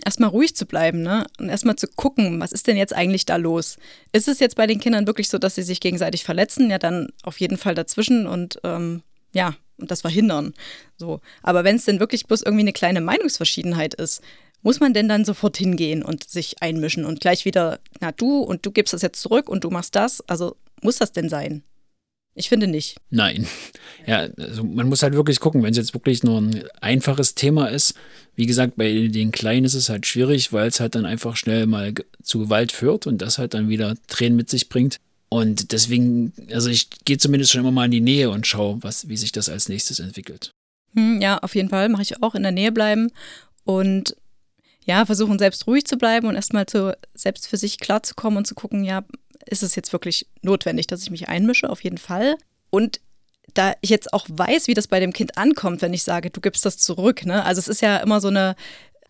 erstmal 0.05 0.29
ruhig 0.29 0.55
zu 0.55 0.67
bleiben, 0.67 1.01
ne? 1.01 1.25
Und 1.39 1.49
erstmal 1.49 1.75
zu 1.75 1.87
gucken, 1.87 2.39
was 2.39 2.51
ist 2.51 2.67
denn 2.67 2.77
jetzt 2.77 2.93
eigentlich 2.93 3.25
da 3.25 3.35
los? 3.35 3.77
Ist 4.11 4.27
es 4.27 4.39
jetzt 4.39 4.55
bei 4.55 4.67
den 4.67 4.79
Kindern 4.79 5.07
wirklich 5.07 5.29
so, 5.29 5.39
dass 5.39 5.55
sie 5.55 5.63
sich 5.63 5.79
gegenseitig 5.79 6.23
verletzen? 6.23 6.69
Ja, 6.69 6.77
dann 6.77 7.09
auf 7.23 7.39
jeden 7.39 7.57
Fall 7.57 7.73
dazwischen 7.73 8.27
und 8.27 8.59
ähm, 8.63 9.01
ja, 9.33 9.55
und 9.77 9.89
das 9.89 10.01
verhindern. 10.01 10.53
So. 10.97 11.19
Aber 11.41 11.63
wenn 11.63 11.77
es 11.77 11.85
denn 11.85 11.99
wirklich 11.99 12.25
bloß 12.27 12.43
irgendwie 12.43 12.63
eine 12.63 12.73
kleine 12.73 13.01
Meinungsverschiedenheit 13.01 13.95
ist, 13.95 14.21
muss 14.61 14.79
man 14.79 14.93
denn 14.93 15.07
dann 15.07 15.25
sofort 15.25 15.57
hingehen 15.57 16.03
und 16.03 16.29
sich 16.29 16.61
einmischen 16.61 17.05
und 17.05 17.19
gleich 17.19 17.45
wieder, 17.45 17.79
na 17.99 18.11
du 18.11 18.39
und 18.39 18.65
du 18.65 18.71
gibst 18.71 18.93
das 18.93 19.01
jetzt 19.01 19.21
zurück 19.21 19.49
und 19.49 19.63
du 19.63 19.69
machst 19.69 19.95
das? 19.95 20.21
Also 20.27 20.55
muss 20.81 20.97
das 20.97 21.11
denn 21.11 21.29
sein? 21.29 21.63
Ich 22.37 22.49
finde 22.49 22.67
nicht. 22.67 22.97
Nein. 23.09 23.47
Ja, 24.05 24.27
also 24.37 24.63
man 24.63 24.87
muss 24.87 25.01
halt 25.01 25.15
wirklich 25.15 25.39
gucken, 25.39 25.63
wenn 25.63 25.71
es 25.71 25.77
jetzt 25.77 25.95
wirklich 25.95 26.23
nur 26.23 26.39
ein 26.39 26.63
einfaches 26.81 27.33
Thema 27.33 27.67
ist. 27.67 27.95
Wie 28.35 28.45
gesagt, 28.45 28.75
bei 28.75 29.07
den 29.07 29.31
Kleinen 29.31 29.65
ist 29.65 29.73
es 29.73 29.89
halt 29.89 30.05
schwierig, 30.05 30.53
weil 30.53 30.67
es 30.67 30.79
halt 30.79 30.93
dann 30.93 31.05
einfach 31.05 31.35
schnell 31.35 31.65
mal 31.65 31.95
zu 32.21 32.39
Gewalt 32.39 32.71
führt 32.71 33.07
und 33.07 33.23
das 33.23 33.39
halt 33.39 33.55
dann 33.55 33.69
wieder 33.69 33.95
Tränen 34.07 34.37
mit 34.37 34.51
sich 34.51 34.69
bringt. 34.69 34.97
Und 35.29 35.71
deswegen, 35.71 36.31
also 36.51 36.69
ich 36.69 36.89
gehe 37.05 37.17
zumindest 37.17 37.51
schon 37.51 37.61
immer 37.61 37.71
mal 37.71 37.85
in 37.85 37.91
die 37.91 38.01
Nähe 38.01 38.29
und 38.29 38.45
schaue, 38.45 38.77
was, 38.81 39.09
wie 39.09 39.17
sich 39.17 39.31
das 39.31 39.49
als 39.49 39.67
nächstes 39.67 39.99
entwickelt. 39.99 40.51
Hm, 40.93 41.19
ja, 41.19 41.39
auf 41.39 41.55
jeden 41.55 41.69
Fall 41.69 41.89
mache 41.89 42.03
ich 42.03 42.21
auch 42.21 42.35
in 42.35 42.43
der 42.43 42.51
Nähe 42.51 42.71
bleiben 42.71 43.11
und 43.65 44.15
ja, 44.87 45.05
versuchen 45.05 45.37
selbst 45.37 45.67
ruhig 45.67 45.85
zu 45.85 45.97
bleiben 45.97 46.27
und 46.27 46.35
erstmal 46.35 46.65
zu, 46.65 46.97
selbst 47.13 47.47
für 47.47 47.57
sich 47.57 47.77
klarzukommen 47.77 48.37
und 48.37 48.47
zu 48.47 48.55
gucken, 48.55 48.83
ja, 48.83 49.03
ist 49.45 49.61
es 49.61 49.75
jetzt 49.75 49.91
wirklich 49.93 50.27
notwendig, 50.41 50.87
dass 50.87 51.03
ich 51.03 51.11
mich 51.11 51.27
einmische? 51.27 51.69
Auf 51.69 51.83
jeden 51.83 51.97
Fall. 51.97 52.37
Und 52.69 53.01
da 53.53 53.73
ich 53.81 53.89
jetzt 53.89 54.13
auch 54.13 54.25
weiß, 54.29 54.67
wie 54.67 54.73
das 54.73 54.87
bei 54.87 54.99
dem 54.99 55.13
Kind 55.13 55.37
ankommt, 55.37 55.81
wenn 55.81 55.93
ich 55.93 56.03
sage, 56.03 56.29
du 56.29 56.41
gibst 56.41 56.65
das 56.65 56.77
zurück, 56.77 57.25
ne? 57.25 57.43
Also 57.43 57.59
es 57.59 57.67
ist 57.67 57.81
ja 57.81 57.97
immer 57.97 58.21
so 58.21 58.29
eine, 58.29 58.55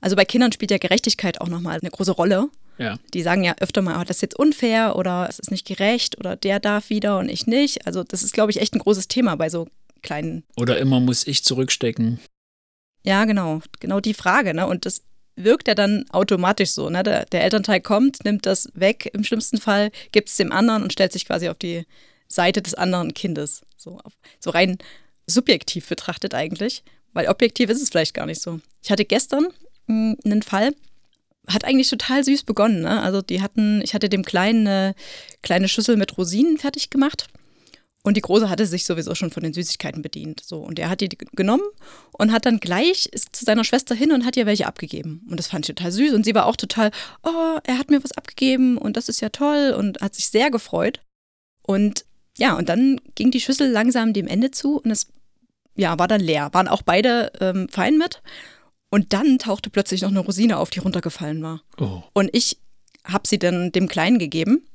also 0.02 0.16
bei 0.16 0.26
Kindern 0.26 0.52
spielt 0.52 0.72
ja 0.72 0.78
Gerechtigkeit 0.78 1.42
auch 1.42 1.48
nochmal 1.48 1.80
eine 1.80 1.92
große 1.92 2.12
Rolle. 2.12 2.50
Ja. 2.80 2.98
Die 3.14 3.22
sagen 3.22 3.44
ja 3.44 3.56
öfter 3.60 3.82
mal, 3.82 4.00
oh, 4.00 4.04
das 4.04 4.18
ist 4.18 4.22
jetzt 4.22 4.38
unfair 4.38 4.96
oder 4.96 5.28
es 5.30 5.40
ist 5.40 5.52
nicht 5.52 5.66
gerecht 5.66 6.18
oder 6.20 6.36
der 6.36 6.60
darf 6.60 6.90
wieder 6.90 7.18
und 7.20 7.30
ich 7.30 7.48
nicht. 7.48 7.86
Also 7.88 8.04
das 8.04 8.24
ist, 8.24 8.34
glaube 8.34 8.52
ich, 8.52 8.62
echt 8.62 8.76
ein 8.76 8.80
großes 8.80 9.08
Thema 9.08 9.36
bei 9.36 9.50
so 9.50 9.68
kleinen. 10.02 10.44
Oder 10.56 10.78
immer 10.78 11.00
muss 11.00 11.26
ich 11.26 11.44
zurückstecken. 11.44 12.20
Ja, 13.04 13.26
genau. 13.26 13.62
Genau 13.80 14.00
die 14.00 14.14
Frage, 14.14 14.54
ne? 14.54 14.68
Und 14.68 14.86
das 14.86 15.02
wirkt 15.38 15.68
er 15.68 15.76
dann 15.76 16.06
automatisch 16.10 16.72
so. 16.72 16.90
Ne? 16.90 17.04
Der, 17.04 17.26
der, 17.26 17.44
Elternteil 17.44 17.80
kommt, 17.80 18.26
nimmt 18.26 18.46
das 18.46 18.70
weg 18.74 19.10
im 19.14 19.24
schlimmsten 19.24 19.60
Fall, 19.60 19.92
gibt 20.12 20.30
es 20.30 20.36
dem 20.36 20.52
anderen 20.52 20.84
und 20.84 20.92
stellt 20.92 21.14
sich 21.14 21.26
quasi 21.26 21.48
auf 21.48 21.58
die 21.58 21.86
Seite 22.28 22.62
des 22.62 22.74
anderen 22.74 23.14
Kindes. 23.14 23.62
So, 23.78 24.00
auf, 24.04 24.14
so 24.40 24.50
rein 24.50 24.78
subjektiv 25.28 25.88
betrachtet 25.88 26.34
eigentlich, 26.34 26.84
weil 27.14 27.28
objektiv 27.28 27.70
ist 27.70 27.82
es 27.82 27.90
vielleicht 27.90 28.14
gar 28.14 28.26
nicht 28.26 28.42
so. 28.42 28.60
Ich 28.84 28.92
hatte 28.92 29.06
gestern 29.06 29.48
mh, 29.88 30.16
hm, 30.16 30.18
einen 30.26 30.42
Fall, 30.42 30.74
hat 31.48 31.64
eigentlich 31.64 31.90
total 31.90 32.24
süß 32.24 32.44
begonnen. 32.44 32.82
Ne? 32.82 33.02
Also 33.02 33.22
die 33.22 33.42
hatten, 33.42 33.82
ich 33.82 33.94
hatte 33.94 34.10
dem 34.10 34.26
Kleinen 34.26 34.68
eine 34.68 34.96
kleine 35.42 35.70
Schüssel 35.70 35.96
mit 35.96 36.18
Rosinen 36.18 36.58
fertig 36.58 36.90
gemacht 36.90 37.28
und 38.08 38.16
die 38.16 38.22
Große 38.22 38.50
hatte 38.50 38.66
sich 38.66 38.86
sowieso 38.86 39.16
schon 39.16 39.32
von 39.32 39.44
den 39.44 39.52
Süßigkeiten 39.52 40.02
bedient. 40.02 40.42
So. 40.42 40.60
Und 40.60 40.80
er 40.80 40.90
hat 40.90 41.02
die 41.02 41.10
genommen 41.10 41.66
und 42.14 42.32
hat 42.32 42.46
dann 42.46 42.62
gleich 42.62 43.10
zu 43.34 43.44
seiner 43.44 43.66
Schwester 43.66 43.96
hin 43.96 44.14
und 44.14 44.24
hat 44.24 44.38
ihr 44.38 44.46
welche 44.46 44.66
abgegeben. 44.66 45.28
Und 45.30 45.42
das 45.42 45.48
fand 45.48 45.68
ich 45.68 45.76
total 45.76 45.92
süß. 45.92 46.14
Und 46.14 46.24
sie 46.24 46.34
war 46.34 46.46
auch 46.46 46.56
total, 46.56 46.92
oh, 47.24 47.58
er 47.66 47.78
hat 47.78 47.90
mir 47.90 48.02
was 48.02 48.14
abgegeben 48.14 48.78
und 48.78 48.96
das 48.96 49.10
ist 49.10 49.20
ja 49.20 49.28
toll 49.28 49.76
und 49.78 50.00
hat 50.00 50.16
sich 50.16 50.30
sehr 50.30 50.50
gefreut. 50.50 51.02
Und 51.64 52.06
ja, 52.38 52.56
und 52.56 52.70
dann 52.70 53.02
ging 53.16 53.30
die 53.30 53.42
Schüssel 53.42 53.70
langsam 53.70 54.14
dem 54.14 54.28
Ende 54.28 54.52
zu 54.52 54.78
und 54.78 54.90
es 54.90 55.08
ja, 55.76 56.00
war 56.00 56.08
dann 56.08 56.22
leer. 56.22 56.54
Waren 56.54 56.70
auch 56.70 56.84
beide 56.84 57.34
ähm, 57.42 57.68
fein 57.68 57.98
mit. 57.98 58.22
Und 58.90 59.12
dann 59.12 59.38
tauchte 59.38 59.70
plötzlich 59.70 60.02
noch 60.02 60.12
eine 60.12 60.22
Rosine 60.22 60.60
auf, 60.60 60.70
die 60.70 60.80
runtergefallen 60.80 61.44
war. 61.44 61.62
Oh. 61.78 62.04
Und 62.14 62.30
ich 62.32 62.58
habe 63.04 63.28
sie 63.28 63.38
dann 63.38 63.74
dem 63.74 63.90
Kleinen 63.90 64.18
gegeben 64.18 64.66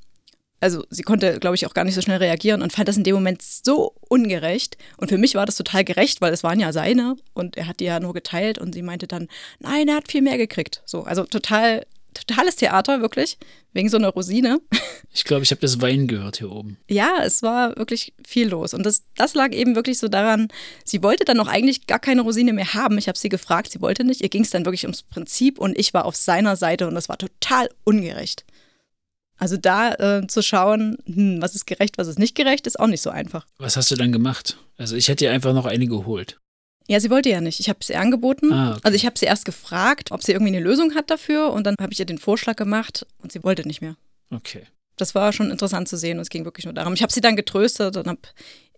also 0.63 0.85
sie 0.91 1.03
konnte, 1.03 1.41
glaube 1.41 1.57
ich, 1.57 1.67
auch 1.67 1.75
gar 1.75 1.83
nicht 1.85 1.97
so 1.97 2.01
schnell 2.01 2.19
reagieren 2.19 2.63
und 2.63 2.73
fand 2.73 2.87
das 2.87 2.97
in 2.97 3.03
dem 3.03 3.17
Moment 3.17 3.43
so 3.43 3.97
ungerecht. 4.09 4.79
Und 4.97 5.09
für 5.09 5.19
mich 5.19 5.35
war 5.35 5.45
das 5.45 5.57
total 5.57 5.83
gerecht, 5.83 6.21
weil 6.21 6.33
es 6.33 6.45
waren 6.45 6.61
ja 6.61 6.73
seine 6.73 7.17
und 7.35 7.57
er 7.57 7.67
hat 7.67 7.81
die 7.81 7.87
ja 7.87 7.99
nur 7.99 8.15
geteilt 8.15 8.59
und 8.59 8.73
sie 8.73 8.83
meinte 8.83 9.09
dann, 9.09 9.27
nein, 9.59 9.89
er 9.89 9.97
hat 9.97 10.11
viel 10.11 10.23
mehr 10.23 10.39
gekriegt. 10.39 10.81
So, 10.87 11.03
also 11.03 11.25
total, 11.25 11.85
totales 12.15 12.55
Theater, 12.55 13.01
wirklich, 13.01 13.39
wegen 13.73 13.89
so 13.89 13.97
einer 13.97 14.11
Rosine. 14.11 14.61
Ich 15.15 15.25
glaube, 15.25 15.43
ich 15.43 15.51
habe 15.51 15.61
das 15.61 15.83
Weinen 15.83 16.09
gehört 16.09 16.39
hier 16.39 16.51
oben. 16.51 16.79
Ja, 16.89 17.19
es 17.23 17.43
war 17.43 17.77
wirklich 17.77 18.15
viel 18.27 18.49
los. 18.49 18.73
Und 18.73 18.87
das, 18.87 19.03
das 19.15 19.35
lag 19.35 19.53
eben 19.53 19.75
wirklich 19.75 19.99
so 19.99 20.09
daran, 20.09 20.49
sie 20.87 21.03
wollte 21.03 21.27
dann 21.27 21.39
auch 21.39 21.49
eigentlich 21.49 21.87
gar 21.87 21.99
keine 21.99 22.23
Rosine 22.23 22.55
mehr 22.55 22.73
haben. 22.73 22.97
Ich 22.97 23.09
habe 23.09 23.19
sie 23.19 23.29
gefragt, 23.29 23.73
sie 23.73 23.83
wollte 23.83 24.05
nicht. 24.05 24.23
Ihr 24.23 24.31
ging 24.31 24.41
es 24.41 24.49
dann 24.49 24.65
wirklich 24.65 24.85
ums 24.85 25.03
Prinzip 25.03 25.59
und 25.59 25.79
ich 25.79 25.93
war 25.93 26.07
auf 26.07 26.17
seiner 26.17 26.57
Seite 26.57 26.89
und 26.89 26.95
das 26.95 27.11
war 27.11 27.19
total 27.19 27.69
ungerecht. 27.85 28.47
Also 29.43 29.57
da 29.57 29.95
äh, 29.95 30.27
zu 30.29 30.41
schauen, 30.41 30.99
hm, 31.05 31.43
was 31.43 31.57
ist 31.57 31.67
gerecht, 31.67 31.99
was 31.99 32.07
ist 32.07 32.17
nicht 32.17 32.37
gerecht, 32.37 32.65
ist 32.69 32.79
auch 32.79 32.87
nicht 32.87 33.03
so 33.03 33.11
einfach. 33.11 33.45
Was 33.59 33.77
hast 33.77 33.91
du 33.91 33.97
dann 33.97 34.13
gemacht? 34.13 34.57
Also 34.77 34.95
ich 34.95 35.09
hätte 35.09 35.25
dir 35.25 35.33
einfach 35.33 35.53
noch 35.53 35.67
eine 35.67 35.89
geholt. 35.89 36.39
Ja, 36.87 37.01
sie 37.01 37.11
wollte 37.11 37.29
ja 37.29 37.41
nicht. 37.41 37.59
Ich 37.59 37.69
habe 37.69 37.81
sie 37.83 37.97
angeboten. 37.97 38.53
Ah, 38.53 38.71
okay. 38.75 38.81
Also 38.85 38.95
ich 38.95 39.05
habe 39.05 39.19
sie 39.19 39.27
erst 39.27 39.45
gefragt, 39.45 40.13
ob 40.13 40.23
sie 40.23 40.31
irgendwie 40.31 40.55
eine 40.55 40.65
Lösung 40.65 40.95
hat 40.95 41.11
dafür 41.11 41.53
und 41.53 41.67
dann 41.67 41.75
habe 41.81 41.93
ich 41.93 41.99
ihr 41.99 42.07
den 42.07 42.19
Vorschlag 42.19 42.55
gemacht 42.55 43.05
und 43.19 43.33
sie 43.33 43.43
wollte 43.43 43.67
nicht 43.67 43.81
mehr. 43.81 43.97
Okay. 44.31 44.63
Das 44.95 45.17
war 45.17 45.33
schon 45.33 45.51
interessant 45.51 45.89
zu 45.89 45.97
sehen 45.97 46.19
und 46.19 46.23
es 46.23 46.31
ging 46.31 46.45
wirklich 46.45 46.65
nur 46.65 46.75
darum. 46.75 46.95
Ich 46.95 47.03
habe 47.03 47.13
sie 47.13 47.21
dann 47.21 47.35
getröstet 47.35 47.97
und 47.97 48.07
habe 48.07 48.21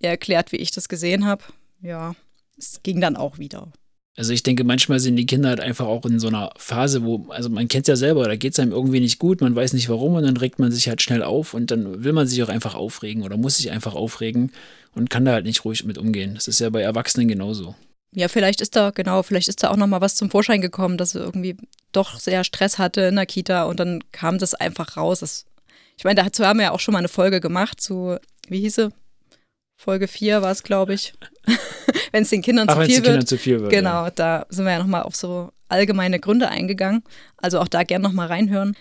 ihr 0.01 0.09
erklärt, 0.09 0.51
wie 0.51 0.57
ich 0.57 0.71
das 0.71 0.89
gesehen 0.89 1.27
habe. 1.27 1.45
Ja, 1.83 2.15
es 2.57 2.81
ging 2.83 3.03
dann 3.03 3.17
auch 3.17 3.37
wieder. 3.37 3.71
Also 4.17 4.33
ich 4.33 4.45
denke, 4.45 4.63
manchmal 4.63 5.01
sind 5.01 5.17
die 5.17 5.27
Kinder 5.27 5.49
halt 5.49 5.61
einfach 5.61 5.87
auch 5.87 6.05
in 6.05 6.21
so 6.21 6.29
einer 6.29 6.53
Phase, 6.57 7.05
wo, 7.05 7.27
also 7.31 7.49
man 7.49 7.67
kennt 7.67 7.89
es 7.89 7.89
ja 7.89 7.97
selber, 7.97 8.29
da 8.29 8.37
geht 8.37 8.53
es 8.53 8.61
einem 8.61 8.71
irgendwie 8.71 9.01
nicht 9.01 9.19
gut, 9.19 9.41
man 9.41 9.57
weiß 9.57 9.73
nicht 9.73 9.89
warum 9.89 10.15
und 10.15 10.23
dann 10.23 10.37
regt 10.37 10.61
man 10.61 10.71
sich 10.71 10.89
halt 10.89 11.03
schnell 11.03 11.25
auf 11.25 11.53
und 11.53 11.73
dann 11.73 12.05
will 12.05 12.13
man 12.13 12.29
sich 12.29 12.41
auch 12.43 12.49
einfach 12.49 12.77
aufregen 12.77 13.25
oder 13.25 13.37
muss 13.37 13.57
sich 13.57 13.73
einfach 13.73 13.95
aufregen 13.97 14.53
und 14.95 15.11
kann 15.11 15.25
da 15.25 15.33
halt 15.33 15.47
nicht 15.47 15.65
ruhig 15.65 15.85
mit 15.85 15.99
umgehen. 15.99 16.35
Das 16.35 16.47
ist 16.47 16.61
ja 16.61 16.71
bei 16.71 16.83
Erwachsenen 16.83 17.27
genauso. 17.27 17.75
Ja, 18.13 18.29
vielleicht 18.29 18.61
ist 18.61 18.77
da, 18.77 18.91
genau, 18.91 19.25
vielleicht 19.25 19.49
ist 19.49 19.65
da 19.65 19.71
auch 19.71 19.77
nochmal 19.77 20.01
was 20.01 20.15
zum 20.15 20.31
Vorschein 20.31 20.61
gekommen, 20.61 20.97
dass 20.97 21.11
sie 21.11 21.19
irgendwie 21.19 21.57
doch 21.91 22.21
sehr 22.21 22.45
Stress 22.45 22.79
hatte 22.79 23.01
in 23.03 23.17
der 23.17 23.27
Kita 23.27 23.65
und 23.65 23.81
dann 23.81 24.05
kam 24.13 24.39
das 24.39 24.55
einfach 24.55 24.97
raus. 24.97 25.21
Das, 25.21 25.45
ich 25.97 26.05
meine, 26.05 26.23
dazu 26.23 26.45
haben 26.45 26.61
wir 26.61 26.67
ja 26.67 26.71
auch 26.71 26.79
schon 26.79 26.93
mal 26.93 27.01
eine 27.01 27.09
Folge 27.09 27.41
gemacht 27.41 27.81
zu, 27.81 28.17
wie 28.49 28.61
hieß 28.61 28.77
sie? 28.77 28.89
Folge 29.85 30.09
4 30.09 30.43
war 30.43 30.51
es, 30.51 30.63
glaube 30.63 30.95
ich. 30.95 31.13
wenn 32.13 32.23
es 32.23 32.31
den 32.31 32.43
Kindern 32.43 32.69
Ach, 32.69 32.75
zu 32.75 32.81
viel 32.81 32.89
den 32.89 33.03
Kindern 33.03 33.17
wird. 33.21 33.29
zu 33.29 33.39
viel 33.39 33.61
wird. 33.61 33.71
Genau, 33.71 34.05
Ja. 34.05 34.11
da 34.11 34.47
sind 34.49 34.65
wir 34.65 34.73
ja 34.73 34.79
nochmal 34.79 35.03
auf 35.03 35.15
so 35.15 35.53
allgemeine 35.69 36.19
Gründe 36.21 36.49
eingegangen. 36.49 37.03
Also 37.37 37.61
auch 37.61 37.69
da 37.69 37.83
gern 37.83 38.03
nochmal 38.03 38.29
reinhören. 38.29 38.77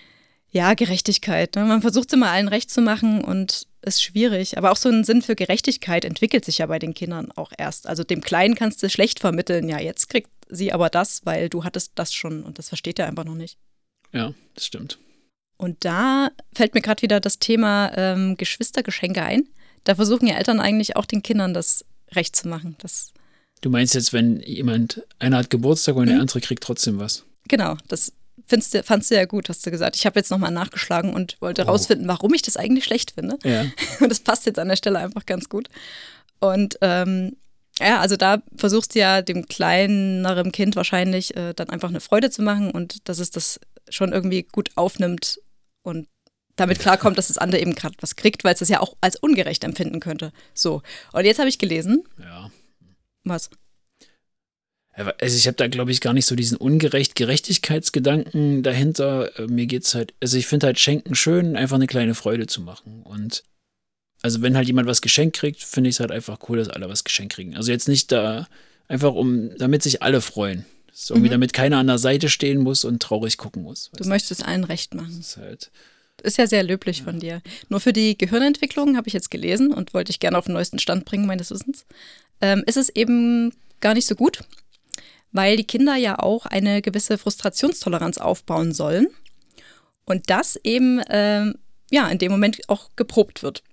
Ja, 0.51 0.75
Gerechtigkeit. 0.75 1.55
Ne? 1.55 1.65
Man 1.65 1.81
versucht 1.81 2.07
es 2.07 2.13
immer 2.13 2.29
allen 2.29 2.47
recht 2.47 2.69
zu 2.69 2.81
machen 2.81 3.23
und 3.23 3.65
ist 3.81 4.03
schwierig. 4.03 4.57
Aber 4.57 4.71
auch 4.71 4.77
so 4.77 4.87
ein 4.89 5.03
Sinn 5.03 5.21
für 5.23 5.35
Gerechtigkeit 5.35 6.05
entwickelt 6.05 6.45
sich 6.45 6.59
ja 6.59 6.67
bei 6.67 6.79
den 6.79 6.93
Kindern 6.93 7.31
auch 7.35 7.51
erst. 7.57 7.87
Also 7.87 8.03
dem 8.03 8.21
Kleinen 8.21 8.55
kannst 8.55 8.81
du 8.83 8.89
schlecht 8.89 9.19
vermitteln, 9.19 9.67
ja, 9.67 9.79
jetzt 9.79 10.09
kriegt 10.09 10.29
sie 10.49 10.71
aber 10.71 10.89
das, 10.89 11.21
weil 11.25 11.49
du 11.49 11.63
hattest 11.63 11.93
das 11.95 12.13
schon 12.13 12.43
und 12.43 12.59
das 12.59 12.69
versteht 12.69 12.99
er 12.99 13.07
einfach 13.07 13.25
noch 13.25 13.35
nicht. 13.35 13.57
ja, 14.11 14.33
das 14.53 14.67
stimmt. 14.67 14.99
Und 15.57 15.85
da 15.85 16.29
fällt 16.53 16.75
mir 16.75 16.81
gerade 16.81 17.01
wieder 17.01 17.19
das 17.19 17.39
Thema 17.39 17.91
ähm, 17.95 18.35
Geschwistergeschenke 18.37 19.23
ein. 19.23 19.47
Da 19.83 19.95
versuchen 19.95 20.27
ja 20.27 20.35
Eltern 20.35 20.59
eigentlich 20.59 20.95
auch 20.95 21.05
den 21.05 21.23
Kindern 21.23 21.53
das 21.53 21.85
recht 22.11 22.35
zu 22.35 22.47
machen. 22.47 22.75
Das 22.79 23.11
Du 23.61 23.69
meinst 23.69 23.95
jetzt, 23.95 24.11
wenn 24.11 24.41
jemand, 24.41 25.01
einer 25.19 25.37
hat 25.37 25.49
Geburtstag 25.49 25.95
und 25.95 26.07
der 26.07 26.19
andere 26.19 26.41
kriegt 26.41 26.63
trotzdem 26.63 26.99
was. 26.99 27.23
Genau, 27.47 27.77
das 27.87 28.11
findest 28.45 28.73
du, 28.73 28.83
fandst 28.83 29.09
du 29.09 29.15
ja 29.15 29.23
gut, 29.23 29.47
hast 29.47 29.65
du 29.65 29.71
gesagt. 29.71 29.95
Ich 29.95 30.05
habe 30.05 30.19
jetzt 30.19 30.31
nochmal 30.31 30.51
nachgeschlagen 30.51 31.13
und 31.13 31.37
wollte 31.39 31.63
Oh. 31.63 31.67
rausfinden, 31.69 32.07
warum 32.07 32.33
ich 32.33 32.41
das 32.41 32.57
eigentlich 32.57 32.83
schlecht 32.83 33.11
finde. 33.11 33.37
Ja. 33.45 33.65
Und 34.01 34.09
das 34.09 34.19
passt 34.19 34.45
jetzt 34.45 34.59
an 34.59 34.67
der 34.67 34.75
Stelle 34.75 34.99
einfach 34.99 35.25
ganz 35.25 35.47
gut. 35.47 35.69
Und 36.41 36.77
ähm, 36.81 37.37
ja, 37.79 38.01
also 38.01 38.17
da 38.17 38.41
versuchst 38.57 38.95
du 38.95 38.99
ja 38.99 39.21
dem 39.21 39.45
kleineren 39.45 40.51
Kind 40.51 40.75
wahrscheinlich 40.75 41.35
äh, 41.37 41.53
dann 41.53 41.69
einfach 41.69 41.89
eine 41.89 42.01
Freude 42.01 42.29
zu 42.29 42.41
machen 42.41 42.69
und 42.69 43.07
dass 43.07 43.19
es 43.19 43.31
das 43.31 43.61
schon 43.89 44.11
irgendwie 44.11 44.43
gut 44.43 44.71
aufnimmt 44.75 45.39
und 45.83 46.07
damit 46.55 46.79
klarkommt, 46.79 47.17
dass 47.17 47.27
das 47.29 47.37
andere 47.37 47.61
eben 47.61 47.73
gerade 47.75 47.95
was 47.99 48.15
kriegt, 48.15 48.43
weil 48.43 48.53
es 48.53 48.59
das 48.59 48.69
ja 48.69 48.79
auch 48.79 48.95
als 49.01 49.15
ungerecht 49.15 49.63
empfinden 49.63 49.99
könnte. 49.99 50.31
So. 50.53 50.81
Und 51.11 51.25
jetzt 51.25 51.39
habe 51.39 51.49
ich 51.49 51.57
gelesen, 51.57 52.03
ja. 52.19 52.51
was? 53.23 53.49
Also 54.95 55.37
ich 55.37 55.47
habe 55.47 55.57
da, 55.57 55.67
glaube 55.67 55.89
ich, 55.91 56.01
gar 56.01 56.13
nicht 56.13 56.27
so 56.27 56.35
diesen 56.35 56.55
ungerecht 56.57 57.15
Gerechtigkeitsgedanken 57.15 58.61
dahinter. 58.61 59.37
Äh, 59.39 59.47
Mir 59.47 59.65
geht's 59.65 59.95
halt, 59.95 60.13
also 60.21 60.37
ich 60.37 60.45
finde 60.45 60.67
halt 60.67 60.79
Schenken 60.79 61.15
schön, 61.15 61.55
einfach 61.55 61.75
eine 61.75 61.87
kleine 61.87 62.13
Freude 62.13 62.45
zu 62.45 62.61
machen. 62.61 63.01
Und 63.01 63.43
also 64.21 64.41
wenn 64.43 64.55
halt 64.55 64.67
jemand 64.67 64.87
was 64.87 65.01
geschenkt 65.01 65.35
kriegt, 65.37 65.63
finde 65.63 65.89
ich 65.89 65.95
es 65.95 65.99
halt 65.99 66.11
einfach 66.11 66.37
cool, 66.47 66.57
dass 66.59 66.69
alle 66.69 66.87
was 66.89 67.03
geschenkt 67.03 67.33
kriegen. 67.33 67.57
Also 67.57 67.71
jetzt 67.71 67.87
nicht 67.87 68.11
da 68.11 68.47
einfach 68.87 69.13
um, 69.13 69.57
damit 69.57 69.81
sich 69.81 70.03
alle 70.03 70.21
freuen. 70.21 70.65
So 70.91 71.15
irgendwie, 71.15 71.29
Mhm. 71.29 71.33
damit 71.33 71.53
keiner 71.53 71.79
an 71.79 71.87
der 71.87 71.97
Seite 71.97 72.29
stehen 72.29 72.61
muss 72.61 72.85
und 72.85 73.01
traurig 73.01 73.37
gucken 73.37 73.63
muss. 73.63 73.89
Du 73.97 74.07
möchtest 74.07 74.45
allen 74.45 74.63
recht 74.63 74.93
machen. 74.93 75.15
Das 75.17 75.27
ist 75.29 75.37
halt, 75.37 75.71
Ist 76.21 76.37
ja 76.37 76.47
sehr 76.47 76.63
löblich 76.63 77.03
von 77.03 77.19
dir. 77.19 77.41
Nur 77.69 77.79
für 77.79 77.91
die 77.91 78.17
Gehirnentwicklung 78.17 78.95
habe 78.95 79.07
ich 79.07 79.13
jetzt 79.13 79.31
gelesen 79.31 79.73
und 79.73 79.93
wollte 79.93 80.11
ich 80.11 80.19
gerne 80.19 80.37
auf 80.37 80.45
den 80.45 80.53
neuesten 80.53 80.79
Stand 80.79 81.05
bringen, 81.05 81.25
meines 81.25 81.51
Wissens. 81.51 81.85
Ähm, 82.39 82.63
ist 82.65 82.77
es 82.77 82.89
eben 82.89 83.53
gar 83.81 83.93
nicht 83.93 84.07
so 84.07 84.15
gut, 84.15 84.39
weil 85.31 85.57
die 85.57 85.65
Kinder 85.65 85.95
ja 85.95 86.19
auch 86.19 86.45
eine 86.45 86.81
gewisse 86.81 87.17
Frustrationstoleranz 87.17 88.19
aufbauen 88.19 88.71
sollen 88.71 89.07
und 90.05 90.29
das 90.29 90.55
eben 90.63 91.01
ähm, 91.09 91.55
ja 91.91 92.07
in 92.07 92.19
dem 92.19 92.31
Moment 92.31 92.69
auch 92.69 92.89
geprobt 92.95 93.43
wird. 93.43 93.63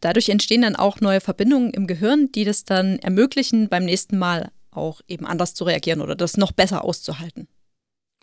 Dadurch 0.00 0.28
entstehen 0.28 0.62
dann 0.62 0.76
auch 0.76 1.00
neue 1.00 1.20
Verbindungen 1.20 1.72
im 1.72 1.86
Gehirn, 1.86 2.30
die 2.32 2.44
das 2.44 2.64
dann 2.64 2.98
ermöglichen, 3.00 3.68
beim 3.68 3.84
nächsten 3.84 4.16
Mal 4.16 4.50
auch 4.70 5.00
eben 5.08 5.26
anders 5.26 5.54
zu 5.54 5.64
reagieren 5.64 6.00
oder 6.00 6.14
das 6.14 6.36
noch 6.36 6.52
besser 6.52 6.84
auszuhalten. 6.84 7.48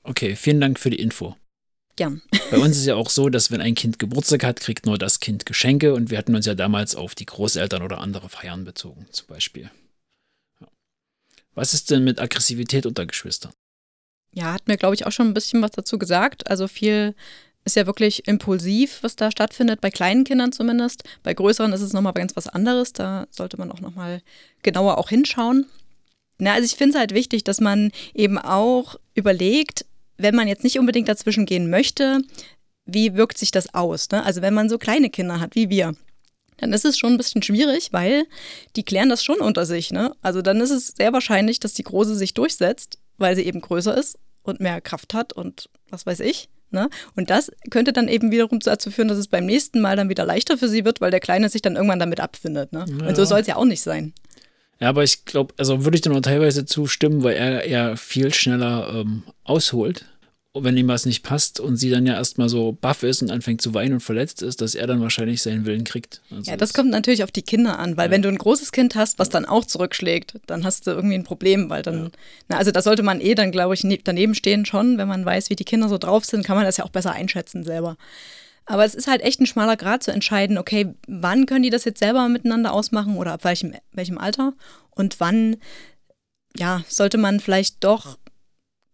okay, 0.03 0.35
vielen 0.35 0.61
Dank 0.61 0.79
für 0.79 0.89
die 0.89 0.99
Info. 0.99 1.35
Gern. 1.97 2.21
Bei 2.51 2.59
uns 2.59 2.77
ist 2.77 2.85
ja 2.85 2.95
auch 2.95 3.09
so, 3.09 3.27
dass 3.29 3.51
wenn 3.51 3.59
ein 3.59 3.75
Kind 3.75 3.97
Geburtstag 3.99 4.43
hat, 4.43 4.59
kriegt 4.59 4.85
nur 4.85 4.97
das 4.97 5.19
Kind 5.19 5.45
Geschenke 5.45 5.93
und 5.95 6.11
wir 6.11 6.17
hatten 6.17 6.35
uns 6.35 6.45
ja 6.45 6.53
damals 6.53 6.95
auf 6.95 7.15
die 7.15 7.25
Großeltern 7.25 7.81
oder 7.81 7.99
andere 7.99 8.29
Feiern 8.29 8.63
bezogen, 8.63 9.07
zum 9.11 9.27
Beispiel. 9.27 9.71
Ja. 10.61 10.67
Was 11.55 11.73
ist 11.73 11.89
denn 11.89 12.03
mit 12.03 12.21
Aggressivität 12.21 12.85
unter 12.85 13.07
Geschwistern? 13.07 13.51
Ja, 14.31 14.53
hat 14.53 14.67
mir, 14.67 14.77
glaube 14.77 14.93
ich, 14.93 15.07
auch 15.07 15.11
schon 15.11 15.27
ein 15.27 15.33
bisschen 15.33 15.61
was 15.63 15.71
dazu 15.71 15.97
gesagt. 15.97 16.47
Also 16.49 16.67
viel 16.67 17.15
ist 17.65 17.75
ja 17.75 17.87
wirklich 17.87 18.27
impulsiv, 18.27 18.99
was 19.01 19.15
da 19.15 19.31
stattfindet, 19.31 19.81
bei 19.81 19.89
kleinen 19.89 20.23
Kindern 20.23 20.51
zumindest. 20.51 21.03
Bei 21.23 21.33
größeren 21.33 21.73
ist 21.73 21.81
es 21.81 21.93
nochmal 21.93 22.13
ganz 22.13 22.35
was 22.35 22.47
anderes. 22.47 22.93
Da 22.93 23.27
sollte 23.31 23.57
man 23.57 23.71
auch 23.71 23.81
nochmal 23.81 24.21
genauer 24.61 24.99
auch 24.99 25.09
hinschauen. 25.09 25.65
Na, 26.37 26.53
also 26.53 26.65
ich 26.65 26.75
finde 26.75 26.93
es 26.93 26.99
halt 26.99 27.15
wichtig, 27.15 27.43
dass 27.43 27.59
man 27.59 27.91
eben 28.13 28.37
auch 28.37 28.95
überlegt, 29.15 29.85
wenn 30.17 30.35
man 30.35 30.47
jetzt 30.47 30.63
nicht 30.63 30.79
unbedingt 30.79 31.07
dazwischen 31.07 31.45
gehen 31.45 31.69
möchte, 31.69 32.19
wie 32.85 33.15
wirkt 33.15 33.37
sich 33.37 33.51
das 33.51 33.73
aus? 33.73 34.09
Ne? 34.09 34.23
Also 34.23 34.41
wenn 34.41 34.53
man 34.53 34.69
so 34.69 34.77
kleine 34.77 35.09
Kinder 35.09 35.39
hat 35.39 35.55
wie 35.55 35.69
wir, 35.69 35.93
dann 36.57 36.73
ist 36.73 36.85
es 36.85 36.97
schon 36.97 37.13
ein 37.13 37.17
bisschen 37.17 37.43
schwierig, 37.43 37.89
weil 37.91 38.25
die 38.75 38.83
klären 38.83 39.09
das 39.09 39.23
schon 39.23 39.39
unter 39.39 39.65
sich. 39.65 39.91
Ne? 39.91 40.13
Also 40.21 40.41
dann 40.41 40.59
ist 40.59 40.71
es 40.71 40.87
sehr 40.97 41.13
wahrscheinlich, 41.13 41.59
dass 41.59 41.73
die 41.73 41.83
Große 41.83 42.15
sich 42.15 42.33
durchsetzt, 42.33 42.97
weil 43.17 43.35
sie 43.35 43.43
eben 43.43 43.61
größer 43.61 43.95
ist 43.95 44.17
und 44.43 44.59
mehr 44.59 44.81
Kraft 44.81 45.13
hat 45.13 45.33
und 45.33 45.69
was 45.89 46.05
weiß 46.05 46.21
ich. 46.21 46.49
Ne? 46.69 46.89
Und 47.15 47.29
das 47.29 47.51
könnte 47.69 47.93
dann 47.93 48.07
eben 48.07 48.31
wiederum 48.31 48.59
dazu 48.59 48.91
führen, 48.91 49.07
dass 49.07 49.17
es 49.17 49.27
beim 49.27 49.45
nächsten 49.45 49.79
Mal 49.79 49.95
dann 49.95 50.09
wieder 50.09 50.25
leichter 50.25 50.57
für 50.57 50.67
sie 50.67 50.83
wird, 50.83 50.99
weil 50.99 51.11
der 51.11 51.21
Kleine 51.21 51.47
sich 51.49 51.61
dann 51.61 51.75
irgendwann 51.75 51.99
damit 51.99 52.19
abfindet. 52.19 52.73
Ne? 52.73 52.85
Ja. 52.99 53.07
Und 53.07 53.15
so 53.15 53.23
soll 53.23 53.39
es 53.39 53.47
ja 53.47 53.55
auch 53.55 53.65
nicht 53.65 53.81
sein. 53.81 54.13
Ja, 54.79 54.89
aber 54.89 55.03
ich 55.03 55.25
glaube, 55.25 55.53
also 55.57 55.83
würde 55.85 55.95
ich 55.95 56.01
dir 56.01 56.09
nur 56.11 56.21
teilweise 56.21 56.65
zustimmen, 56.65 57.23
weil 57.23 57.35
er 57.35 57.67
ja 57.67 57.95
viel 57.95 58.33
schneller 58.33 58.93
ähm, 58.93 59.23
ausholt. 59.43 60.05
Wenn 60.59 60.75
ihm 60.75 60.87
was 60.87 61.05
nicht 61.05 61.21
passt 61.21 61.59
und 61.59 61.77
sie 61.77 61.91
dann 61.91 62.07
ja 62.07 62.15
erstmal 62.15 62.49
so 62.49 62.71
baff 62.71 63.03
ist 63.03 63.21
und 63.21 63.29
anfängt 63.29 63.61
zu 63.61 63.75
weinen 63.75 63.93
und 63.95 63.99
verletzt 63.99 64.41
ist, 64.41 64.59
dass 64.59 64.73
er 64.73 64.87
dann 64.87 65.01
wahrscheinlich 65.01 65.43
seinen 65.43 65.65
Willen 65.67 65.83
kriegt. 65.83 66.21
Also 66.31 66.49
Ja, 66.49 66.57
das 66.57 66.73
kommt 66.73 66.89
natürlich 66.89 67.23
auf 67.23 67.31
die 67.31 67.43
Kinder 67.43 67.77
an, 67.77 67.95
weil 67.95 68.09
wenn 68.09 68.23
du 68.23 68.29
ein 68.29 68.39
großes 68.39 68.71
Kind 68.71 68.95
hast, 68.95 69.19
was 69.19 69.29
dann 69.29 69.45
auch 69.45 69.65
zurückschlägt, 69.65 70.39
dann 70.47 70.63
hast 70.63 70.87
du 70.87 70.91
irgendwie 70.91 71.13
ein 71.13 71.23
Problem, 71.23 71.69
weil 71.69 71.83
dann, 71.83 72.09
na, 72.47 72.57
also 72.57 72.71
da 72.71 72.81
sollte 72.81 73.03
man 73.03 73.21
eh 73.21 73.35
dann, 73.35 73.51
glaube 73.51 73.75
ich, 73.75 73.83
ne- 73.83 73.99
daneben 74.03 74.33
stehen 74.33 74.65
schon, 74.65 74.97
wenn 74.97 75.07
man 75.07 75.23
weiß, 75.23 75.51
wie 75.51 75.55
die 75.55 75.63
Kinder 75.63 75.89
so 75.89 75.99
drauf 75.99 76.25
sind, 76.25 76.43
kann 76.43 76.55
man 76.55 76.65
das 76.65 76.77
ja 76.77 76.85
auch 76.85 76.89
besser 76.89 77.11
einschätzen 77.11 77.63
selber. 77.63 77.95
Aber 78.67 78.83
es 78.83 78.93
ist 78.93 79.07
halt 79.07 79.21
echt 79.21 79.39
ein 79.39 79.45
schmaler 79.45 79.77
Grad 79.77 80.03
zu 80.03 80.11
entscheiden, 80.11 80.57
okay, 80.57 80.93
wann 81.07 81.45
können 81.45 81.63
die 81.63 81.69
das 81.69 81.85
jetzt 81.85 81.99
selber 81.99 82.27
miteinander 82.27 82.73
ausmachen 82.73 83.17
oder 83.17 83.33
ab 83.33 83.43
welchem, 83.43 83.73
welchem 83.93 84.17
Alter 84.17 84.53
und 84.91 85.19
wann, 85.19 85.55
ja, 86.55 86.83
sollte 86.87 87.17
man 87.17 87.39
vielleicht 87.39 87.83
doch 87.83 88.17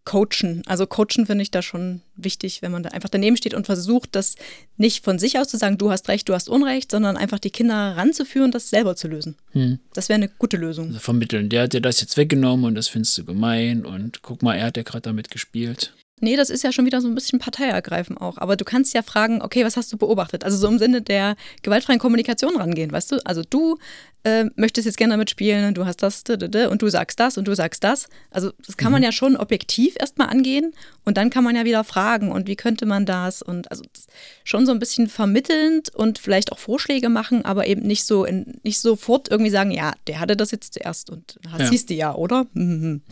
coachen. 0.04 0.62
Also 0.66 0.86
coachen 0.86 1.26
finde 1.26 1.42
ich 1.42 1.50
da 1.50 1.62
schon 1.62 2.02
wichtig, 2.14 2.62
wenn 2.62 2.70
man 2.70 2.82
da 2.82 2.90
einfach 2.90 3.08
daneben 3.08 3.36
steht 3.36 3.54
und 3.54 3.66
versucht, 3.66 4.14
das 4.14 4.36
nicht 4.76 5.04
von 5.04 5.18
sich 5.18 5.38
aus 5.38 5.48
zu 5.48 5.56
sagen, 5.56 5.78
du 5.78 5.90
hast 5.90 6.08
recht, 6.08 6.28
du 6.28 6.34
hast 6.34 6.48
Unrecht, 6.48 6.90
sondern 6.90 7.16
einfach 7.16 7.38
die 7.38 7.50
Kinder 7.50 7.96
ranzuführen, 7.96 8.50
das 8.50 8.70
selber 8.70 8.96
zu 8.96 9.08
lösen. 9.08 9.36
Hm. 9.52 9.78
Das 9.94 10.08
wäre 10.08 10.16
eine 10.16 10.28
gute 10.28 10.56
Lösung. 10.56 10.88
Also 10.88 11.00
vermitteln, 11.00 11.48
der 11.48 11.64
hat 11.64 11.72
dir 11.72 11.80
das 11.80 12.00
jetzt 12.00 12.16
weggenommen 12.16 12.66
und 12.66 12.74
das 12.74 12.88
findest 12.88 13.16
du 13.18 13.24
gemein 13.24 13.84
und 13.84 14.22
guck 14.22 14.42
mal, 14.42 14.54
er 14.54 14.66
hat 14.66 14.76
ja 14.76 14.82
gerade 14.82 15.02
damit 15.02 15.30
gespielt. 15.30 15.94
Nee, 16.24 16.36
das 16.36 16.48
ist 16.50 16.64
ja 16.64 16.72
schon 16.72 16.86
wieder 16.86 17.00
so 17.00 17.08
ein 17.08 17.14
bisschen 17.14 17.38
Partei 17.38 17.66
ergreifen 17.66 18.16
auch. 18.16 18.38
Aber 18.38 18.56
du 18.56 18.64
kannst 18.64 18.94
ja 18.94 19.02
fragen, 19.02 19.42
okay, 19.42 19.64
was 19.64 19.76
hast 19.76 19.92
du 19.92 19.98
beobachtet? 19.98 20.42
Also 20.42 20.56
so 20.56 20.66
im 20.68 20.78
Sinne 20.78 21.02
der 21.02 21.36
gewaltfreien 21.62 21.98
Kommunikation 21.98 22.56
rangehen, 22.56 22.90
weißt 22.90 23.12
du? 23.12 23.18
Also 23.26 23.42
du 23.48 23.78
äh, 24.24 24.46
möchtest 24.56 24.86
jetzt 24.86 24.96
gerne 24.96 25.12
damit 25.12 25.28
spielen 25.28 25.68
und 25.68 25.76
du 25.76 25.84
hast 25.84 26.02
das 26.02 26.24
und 26.26 26.80
du 26.80 26.88
sagst 26.88 27.20
das 27.20 27.36
und 27.36 27.46
du 27.46 27.54
sagst 27.54 27.84
das. 27.84 28.08
Also 28.30 28.52
das 28.66 28.78
kann 28.78 28.90
man 28.90 29.02
ja 29.02 29.12
schon 29.12 29.36
objektiv 29.36 29.96
erstmal 30.00 30.30
angehen 30.30 30.72
und 31.04 31.18
dann 31.18 31.28
kann 31.28 31.44
man 31.44 31.56
ja 31.56 31.66
wieder 31.66 31.84
fragen 31.84 32.32
und 32.32 32.48
wie 32.48 32.56
könnte 32.56 32.86
man 32.86 33.04
das 33.04 33.42
und 33.42 33.70
also 33.70 33.84
das 33.92 34.06
schon 34.42 34.64
so 34.64 34.72
ein 34.72 34.78
bisschen 34.78 35.08
vermittelnd 35.08 35.94
und 35.94 36.18
vielleicht 36.18 36.52
auch 36.52 36.58
Vorschläge 36.58 37.10
machen, 37.10 37.44
aber 37.44 37.66
eben 37.66 37.82
nicht 37.82 38.06
so 38.06 38.24
in, 38.24 38.60
nicht 38.62 38.80
sofort 38.80 39.30
irgendwie 39.30 39.50
sagen, 39.50 39.70
ja, 39.70 39.92
der 40.06 40.20
hatte 40.20 40.36
das 40.38 40.52
jetzt 40.52 40.72
zuerst 40.72 41.10
und 41.10 41.38
das 41.42 41.60
Ja. 41.60 41.66
siehst 41.66 41.90
du 41.90 41.94
ja, 41.94 42.14
oder? 42.14 42.46
Mhm. 42.54 43.02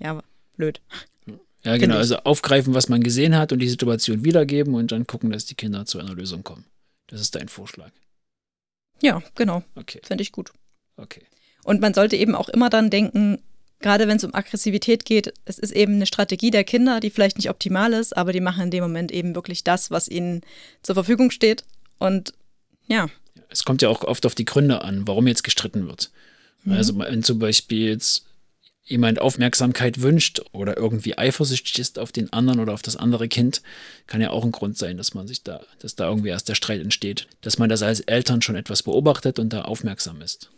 Ja, 0.00 0.20
blöd. 0.58 0.82
Ja, 1.64 1.76
genau. 1.76 1.94
ich. 1.94 2.00
Also 2.00 2.16
aufgreifen, 2.18 2.74
was 2.74 2.88
man 2.88 3.02
gesehen 3.02 3.36
hat 3.36 3.52
und 3.52 3.58
die 3.58 3.68
Situation 3.68 4.24
wiedergeben 4.24 4.74
und 4.74 4.92
dann 4.92 5.06
gucken, 5.06 5.30
dass 5.30 5.44
die 5.46 5.54
Kinder 5.54 5.86
zu 5.86 5.98
einer 5.98 6.14
Lösung 6.14 6.44
kommen. 6.44 6.64
Das 7.08 7.20
ist 7.20 7.34
dein 7.34 7.48
Vorschlag. 7.48 7.90
Ja, 9.00 9.22
genau. 9.34 9.62
Okay, 9.74 10.00
Finde 10.04 10.22
ich 10.22 10.32
gut. 10.32 10.52
okay. 10.96 11.22
Und 11.64 11.80
man 11.80 11.94
sollte 11.94 12.16
eben 12.16 12.34
auch 12.34 12.48
immer 12.48 12.70
dann 12.70 12.90
denken, 12.90 13.38
gerade 13.80 14.08
wenn 14.08 14.16
es 14.16 14.24
um 14.24 14.34
Aggressivität 14.34 15.04
geht, 15.04 15.34
es 15.44 15.58
ist 15.58 15.72
eben 15.72 15.94
eine 15.94 16.06
Strategie 16.06 16.50
der 16.50 16.64
Kinder, 16.64 17.00
die 17.00 17.10
vielleicht 17.10 17.36
nicht 17.36 17.50
optimal 17.50 17.92
ist, 17.92 18.16
aber 18.16 18.32
die 18.32 18.40
machen 18.40 18.64
in 18.64 18.70
dem 18.70 18.82
Moment 18.82 19.12
eben 19.12 19.34
wirklich 19.34 19.64
das, 19.64 19.90
was 19.90 20.08
ihnen 20.08 20.40
zur 20.82 20.94
Verfügung 20.94 21.30
steht. 21.30 21.64
Und 21.98 22.32
ja. 22.86 23.08
Es 23.50 23.64
kommt 23.64 23.82
ja 23.82 23.88
auch 23.88 24.02
oft 24.02 24.24
auf 24.26 24.34
die 24.34 24.44
Gründe 24.44 24.82
an, 24.82 25.06
warum 25.06 25.26
jetzt 25.26 25.44
gestritten 25.44 25.86
wird. 25.86 26.10
Mhm. 26.64 26.72
Also 26.72 26.98
wenn 26.98 27.22
zum 27.22 27.38
Beispiel 27.38 27.88
jetzt 27.88 28.24
jemand 28.88 29.20
Aufmerksamkeit 29.20 30.00
wünscht 30.00 30.40
oder 30.52 30.76
irgendwie 30.76 31.16
eifersüchtig 31.16 31.78
ist 31.78 31.98
auf 31.98 32.10
den 32.10 32.32
anderen 32.32 32.58
oder 32.58 32.72
auf 32.72 32.82
das 32.82 32.96
andere 32.96 33.28
Kind, 33.28 33.62
kann 34.06 34.20
ja 34.20 34.30
auch 34.30 34.44
ein 34.44 34.52
Grund 34.52 34.76
sein, 34.78 34.96
dass 34.96 35.14
man 35.14 35.28
sich 35.28 35.42
da, 35.42 35.60
dass 35.78 35.94
da 35.94 36.08
irgendwie 36.08 36.30
erst 36.30 36.48
der 36.48 36.54
Streit 36.54 36.80
entsteht. 36.80 37.28
Dass 37.42 37.58
man 37.58 37.68
das 37.68 37.82
als 37.82 38.00
Eltern 38.00 38.42
schon 38.42 38.56
etwas 38.56 38.82
beobachtet 38.82 39.38
und 39.38 39.52
da 39.52 39.62
aufmerksam 39.62 40.22
ist. 40.22 40.50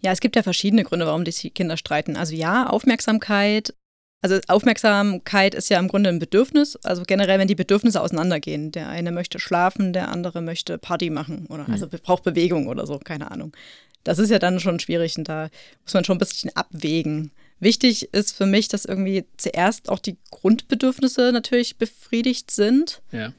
Ja, 0.00 0.12
es 0.12 0.20
gibt 0.20 0.36
ja 0.36 0.42
verschiedene 0.42 0.84
Gründe, 0.84 1.06
warum 1.06 1.24
die 1.24 1.50
Kinder 1.50 1.76
streiten. 1.76 2.16
Also 2.16 2.34
ja, 2.34 2.68
Aufmerksamkeit. 2.68 3.74
Also 4.20 4.38
Aufmerksamkeit 4.48 5.54
ist 5.54 5.68
ja 5.68 5.78
im 5.78 5.88
Grunde 5.88 6.10
ein 6.10 6.18
Bedürfnis. 6.18 6.76
Also 6.84 7.02
generell, 7.06 7.38
wenn 7.38 7.48
die 7.48 7.54
Bedürfnisse 7.54 8.00
auseinandergehen. 8.00 8.70
Der 8.70 8.88
eine 8.88 9.12
möchte 9.12 9.38
schlafen, 9.38 9.92
der 9.92 10.10
andere 10.10 10.42
möchte 10.42 10.76
Party 10.78 11.10
machen 11.10 11.46
oder 11.46 11.68
also 11.68 11.90
hm. 11.90 11.98
braucht 12.02 12.22
Bewegung 12.22 12.68
oder 12.68 12.86
so, 12.86 12.98
keine 12.98 13.30
Ahnung. 13.30 13.56
Das 14.04 14.18
ist 14.18 14.30
ja 14.30 14.38
dann 14.38 14.60
schon 14.60 14.80
schwierig 14.80 15.16
und 15.16 15.28
da 15.28 15.48
muss 15.84 15.94
man 15.94 16.04
schon 16.04 16.16
ein 16.16 16.20
bisschen 16.20 16.54
abwägen. 16.54 17.30
Wichtig 17.62 18.12
ist 18.12 18.32
für 18.32 18.44
mich, 18.44 18.66
dass 18.66 18.84
irgendwie 18.84 19.24
zuerst 19.36 19.88
auch 19.88 20.00
die 20.00 20.16
Grundbedürfnisse 20.32 21.30
natürlich 21.30 21.78
befriedigt 21.78 22.50
sind. 22.50 23.02
Ja. 23.12 23.32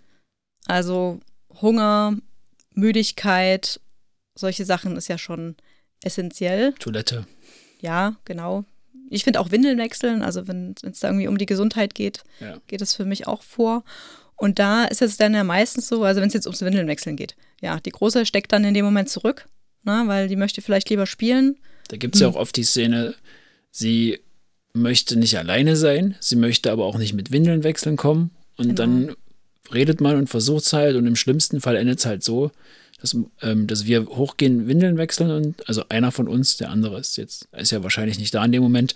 Also 0.66 1.20
Hunger, 1.62 2.16
Müdigkeit, 2.74 3.82
solche 4.34 4.64
Sachen 4.64 4.96
ist 4.96 5.10
ja 5.10 5.18
schon 5.18 5.58
essentiell. 6.02 6.72
Toilette. 6.80 7.28
Ja, 7.82 8.16
genau. 8.24 8.64
Ich 9.10 9.26
finde 9.26 9.42
auch 9.42 9.52
Windeln 9.52 9.78
wechseln, 9.78 10.22
also 10.22 10.48
wenn 10.48 10.74
es 10.84 11.02
da 11.02 11.10
irgendwie 11.10 11.28
um 11.28 11.38
die 11.38 11.46
Gesundheit 11.46 11.94
geht, 11.94 12.24
ja. 12.40 12.62
geht 12.68 12.82
es 12.82 12.96
für 12.96 13.04
mich 13.04 13.28
auch 13.28 13.44
vor. 13.44 13.84
Und 14.38 14.58
da 14.58 14.86
ist 14.86 15.02
es 15.02 15.18
dann 15.18 15.34
ja 15.34 15.44
meistens 15.44 15.90
so, 15.90 16.02
also 16.02 16.22
wenn 16.22 16.30
es 16.30 16.34
jetzt 16.34 16.48
ums 16.48 16.62
Windeln 16.62 16.88
wechseln 16.88 17.18
geht, 17.18 17.36
ja, 17.60 17.78
die 17.82 17.92
Große 17.92 18.26
steckt 18.26 18.54
dann 18.54 18.64
in 18.64 18.74
dem 18.74 18.86
Moment 18.86 19.10
zurück, 19.10 19.50
ne, 19.84 20.04
weil 20.06 20.30
die 20.30 20.38
möchte 20.38 20.62
vielleicht 20.62 20.90
lieber 20.90 21.08
spielen. 21.08 21.60
Da 21.90 21.98
gibt 21.98 22.16
es 22.16 22.22
hm. 22.22 22.30
ja 22.30 22.34
auch 22.34 22.40
oft 22.40 22.56
die 22.56 22.64
Szene, 22.64 23.16
sie 23.74 24.20
möchte 24.74 25.18
nicht 25.18 25.38
alleine 25.38 25.76
sein, 25.76 26.16
sie 26.20 26.36
möchte 26.36 26.72
aber 26.72 26.86
auch 26.86 26.98
nicht 26.98 27.14
mit 27.14 27.32
Windeln 27.32 27.64
wechseln 27.64 27.98
kommen. 27.98 28.32
Und 28.56 28.76
genau. 28.76 28.76
dann 28.76 29.16
redet 29.74 30.00
man 30.00 30.16
und 30.16 30.30
versucht 30.30 30.66
es 30.66 30.74
halt 30.74 30.96
und 30.96 31.06
im 31.08 31.16
schlimmsten 31.16 31.60
Fall 31.60 31.76
endet 31.76 32.00
es 32.00 32.06
halt 32.06 32.24
so, 32.24 32.52
dass, 33.02 33.18
ähm, 33.42 33.68
dass 33.68 33.86
wir 33.86 34.06
hochgehen, 34.06 34.68
Windeln 34.68 34.98
wechseln 34.98 35.32
und 35.32 35.68
also 35.68 35.84
einer 35.90 36.12
von 36.12 36.28
uns, 36.28 36.58
der 36.58 36.70
andere 36.70 37.00
ist 37.00 37.18
jetzt, 37.18 37.48
ist 37.52 37.72
ja 37.72 37.84
wahrscheinlich 37.84 38.20
nicht 38.20 38.34
da 38.34 38.46
in 38.46 38.52
dem 38.52 38.64
Moment 38.64 38.94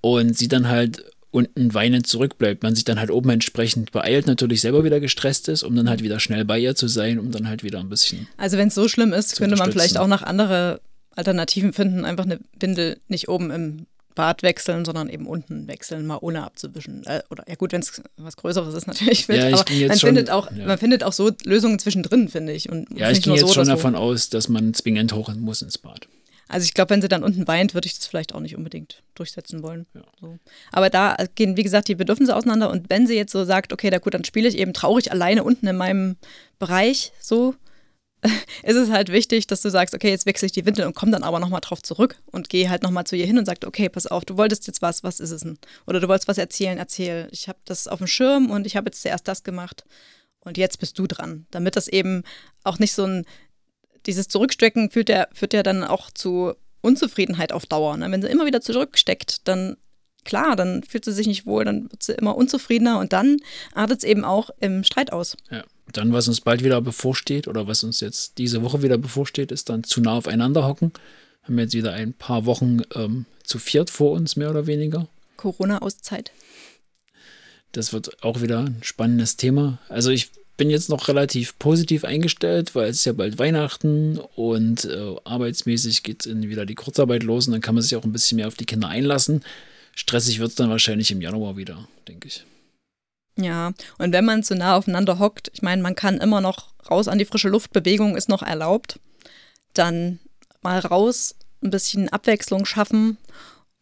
und 0.00 0.36
sie 0.36 0.48
dann 0.48 0.68
halt 0.68 1.04
unten 1.30 1.72
weinend 1.74 2.06
zurückbleibt. 2.06 2.62
Man 2.62 2.74
sich 2.74 2.84
dann 2.84 2.98
halt 2.98 3.10
oben 3.10 3.30
entsprechend 3.30 3.92
beeilt, 3.92 4.26
natürlich 4.26 4.60
selber 4.60 4.82
wieder 4.82 4.98
gestresst 4.98 5.48
ist, 5.48 5.62
um 5.62 5.76
dann 5.76 5.88
halt 5.88 6.02
wieder 6.02 6.20
schnell 6.20 6.44
bei 6.44 6.58
ihr 6.58 6.74
zu 6.74 6.88
sein, 6.88 7.18
um 7.18 7.30
dann 7.30 7.48
halt 7.48 7.62
wieder 7.62 7.80
ein 7.80 7.88
bisschen. 7.88 8.26
Also 8.36 8.56
wenn 8.56 8.68
es 8.68 8.74
so 8.74 8.88
schlimm 8.88 9.12
ist, 9.12 9.36
könnte 9.36 9.56
man 9.56 9.70
vielleicht 9.70 9.98
auch 9.98 10.08
nach 10.08 10.22
andere 10.22 10.80
Alternativen 11.14 11.72
finden, 11.72 12.04
einfach 12.04 12.24
eine 12.24 12.40
Windel 12.58 12.98
nicht 13.08 13.28
oben 13.28 13.50
im 13.50 13.86
Bad 14.18 14.42
wechseln, 14.42 14.84
sondern 14.84 15.08
eben 15.08 15.28
unten 15.28 15.68
wechseln, 15.68 16.04
mal 16.04 16.18
ohne 16.20 16.42
abzuwischen. 16.42 17.06
Äh, 17.06 17.22
oder 17.30 17.44
ja 17.48 17.54
gut, 17.54 17.70
wenn 17.70 17.82
es 17.82 18.02
was 18.16 18.36
Größeres 18.36 18.74
ist 18.74 18.88
natürlich. 18.88 19.28
Wird, 19.28 19.38
ja, 19.38 19.56
aber 19.56 19.64
man, 19.70 19.96
schon, 19.96 20.08
findet 20.08 20.30
auch, 20.30 20.50
ja. 20.50 20.66
man 20.66 20.76
findet 20.76 21.04
auch 21.04 21.12
so 21.12 21.30
Lösungen 21.44 21.78
zwischendrin, 21.78 22.28
finde 22.28 22.52
ich. 22.52 22.68
Und 22.68 22.88
ja, 22.98 23.12
ich 23.12 23.22
gehe 23.22 23.34
jetzt 23.34 23.46
so 23.46 23.52
schon 23.52 23.68
davon 23.68 23.92
so. 23.92 24.00
aus, 24.00 24.28
dass 24.28 24.48
man 24.48 24.74
zwingend 24.74 25.12
hoch 25.12 25.32
muss 25.36 25.62
ins 25.62 25.78
Bad. 25.78 26.08
Also 26.48 26.64
ich 26.64 26.74
glaube, 26.74 26.90
wenn 26.90 27.00
sie 27.00 27.06
dann 27.06 27.22
unten 27.22 27.46
weint, 27.46 27.74
würde 27.74 27.86
ich 27.86 27.96
das 27.96 28.08
vielleicht 28.08 28.34
auch 28.34 28.40
nicht 28.40 28.56
unbedingt 28.56 29.04
durchsetzen 29.14 29.62
wollen. 29.62 29.86
Ja. 29.94 30.02
So. 30.20 30.36
Aber 30.72 30.90
da 30.90 31.16
gehen, 31.36 31.56
wie 31.56 31.62
gesagt, 31.62 31.86
die 31.86 31.94
Bedürfnisse 31.94 32.34
auseinander. 32.34 32.70
Und 32.70 32.90
wenn 32.90 33.06
sie 33.06 33.14
jetzt 33.14 33.30
so 33.30 33.44
sagt, 33.44 33.72
okay, 33.72 33.88
da 33.88 33.98
gut, 33.98 34.14
dann 34.14 34.24
spiele 34.24 34.48
ich 34.48 34.58
eben 34.58 34.72
traurig 34.72 35.12
alleine 35.12 35.44
unten 35.44 35.68
in 35.68 35.76
meinem 35.76 36.16
Bereich, 36.58 37.12
so, 37.20 37.54
ist 38.62 38.76
es 38.76 38.90
halt 38.90 39.10
wichtig, 39.10 39.46
dass 39.46 39.62
du 39.62 39.70
sagst, 39.70 39.94
okay, 39.94 40.10
jetzt 40.10 40.26
wechsle 40.26 40.46
ich 40.46 40.52
die 40.52 40.66
Windel 40.66 40.86
und 40.86 40.94
komme 40.94 41.12
dann 41.12 41.22
aber 41.22 41.38
nochmal 41.38 41.60
drauf 41.60 41.82
zurück 41.82 42.16
und 42.26 42.48
gehe 42.48 42.68
halt 42.68 42.82
nochmal 42.82 43.04
zu 43.04 43.16
ihr 43.16 43.26
hin 43.26 43.38
und 43.38 43.44
sage, 43.44 43.66
okay, 43.66 43.88
pass 43.88 44.06
auf, 44.06 44.24
du 44.24 44.36
wolltest 44.36 44.66
jetzt 44.66 44.82
was, 44.82 45.04
was 45.04 45.20
ist 45.20 45.30
es 45.30 45.42
denn? 45.42 45.58
Oder 45.86 46.00
du 46.00 46.08
wolltest 46.08 46.28
was 46.28 46.38
erzählen, 46.38 46.78
erzähl. 46.78 47.28
Ich 47.30 47.48
habe 47.48 47.58
das 47.64 47.86
auf 47.86 47.98
dem 47.98 48.06
Schirm 48.06 48.50
und 48.50 48.66
ich 48.66 48.76
habe 48.76 48.86
jetzt 48.86 49.02
zuerst 49.02 49.28
das 49.28 49.44
gemacht 49.44 49.84
und 50.40 50.58
jetzt 50.58 50.78
bist 50.80 50.98
du 50.98 51.06
dran. 51.06 51.46
Damit 51.50 51.76
das 51.76 51.88
eben 51.88 52.24
auch 52.64 52.78
nicht 52.78 52.92
so 52.92 53.04
ein, 53.04 53.24
dieses 54.06 54.28
Zurückstecken 54.28 54.90
führt 54.90 55.08
ja, 55.08 55.28
führt 55.32 55.52
ja 55.52 55.62
dann 55.62 55.84
auch 55.84 56.10
zu 56.10 56.54
Unzufriedenheit 56.80 57.52
auf 57.52 57.66
Dauer. 57.66 57.96
Ne? 57.96 58.10
Wenn 58.10 58.22
sie 58.22 58.28
immer 58.28 58.46
wieder 58.46 58.60
zurücksteckt, 58.60 59.46
dann 59.46 59.76
klar, 60.24 60.56
dann 60.56 60.82
fühlt 60.82 61.04
sie 61.04 61.12
sich 61.12 61.26
nicht 61.26 61.46
wohl, 61.46 61.64
dann 61.64 61.90
wird 61.90 62.02
sie 62.02 62.12
immer 62.12 62.36
unzufriedener 62.36 62.98
und 62.98 63.12
dann 63.12 63.38
artet 63.74 63.98
es 63.98 64.04
eben 64.04 64.24
auch 64.24 64.50
im 64.60 64.84
Streit 64.84 65.12
aus. 65.12 65.36
Ja. 65.50 65.64
Dann, 65.92 66.12
was 66.12 66.28
uns 66.28 66.40
bald 66.40 66.62
wieder 66.64 66.80
bevorsteht 66.80 67.48
oder 67.48 67.66
was 67.66 67.84
uns 67.84 68.00
jetzt 68.00 68.38
diese 68.38 68.62
Woche 68.62 68.82
wieder 68.82 68.98
bevorsteht, 68.98 69.52
ist 69.52 69.68
dann 69.68 69.84
zu 69.84 70.00
nah 70.00 70.12
aufeinander 70.12 70.66
hocken. 70.66 70.92
Haben 71.42 71.56
wir 71.56 71.64
jetzt 71.64 71.74
wieder 71.74 71.92
ein 71.92 72.12
paar 72.12 72.44
Wochen 72.44 72.82
ähm, 72.94 73.24
zu 73.42 73.58
viert 73.58 73.90
vor 73.90 74.12
uns, 74.12 74.36
mehr 74.36 74.50
oder 74.50 74.66
weniger. 74.66 75.08
Corona-Auszeit. 75.36 76.32
Das 77.72 77.92
wird 77.92 78.22
auch 78.22 78.42
wieder 78.42 78.60
ein 78.60 78.78
spannendes 78.82 79.36
Thema. 79.36 79.78
Also 79.88 80.10
ich 80.10 80.30
bin 80.58 80.68
jetzt 80.68 80.90
noch 80.90 81.08
relativ 81.08 81.58
positiv 81.58 82.04
eingestellt, 82.04 82.74
weil 82.74 82.90
es 82.90 82.98
ist 82.98 83.04
ja 83.04 83.12
bald 83.12 83.38
Weihnachten 83.38 84.18
und 84.34 84.84
äh, 84.84 85.14
arbeitsmäßig 85.24 86.02
geht 86.02 86.26
wieder 86.26 86.66
die 86.66 86.74
Kurzarbeit 86.74 87.22
los 87.22 87.46
und 87.46 87.52
dann 87.52 87.60
kann 87.60 87.74
man 87.74 87.82
sich 87.82 87.96
auch 87.96 88.04
ein 88.04 88.12
bisschen 88.12 88.36
mehr 88.36 88.48
auf 88.48 88.56
die 88.56 88.66
Kinder 88.66 88.88
einlassen. 88.88 89.42
Stressig 89.94 90.40
wird 90.40 90.50
es 90.50 90.56
dann 90.56 90.68
wahrscheinlich 90.68 91.10
im 91.10 91.20
Januar 91.20 91.56
wieder, 91.56 91.88
denke 92.08 92.28
ich. 92.28 92.44
Ja, 93.40 93.72
und 93.98 94.12
wenn 94.12 94.24
man 94.24 94.42
zu 94.42 94.56
nah 94.56 94.76
aufeinander 94.76 95.18
hockt, 95.18 95.50
ich 95.54 95.62
meine, 95.62 95.80
man 95.80 95.94
kann 95.94 96.18
immer 96.18 96.40
noch 96.40 96.74
raus 96.90 97.06
an 97.06 97.18
die 97.18 97.24
frische 97.24 97.48
Luft, 97.48 97.72
Bewegung 97.72 98.16
ist 98.16 98.28
noch 98.28 98.42
erlaubt, 98.42 98.98
dann 99.74 100.18
mal 100.62 100.80
raus, 100.80 101.36
ein 101.62 101.70
bisschen 101.70 102.08
Abwechslung 102.08 102.64
schaffen 102.64 103.16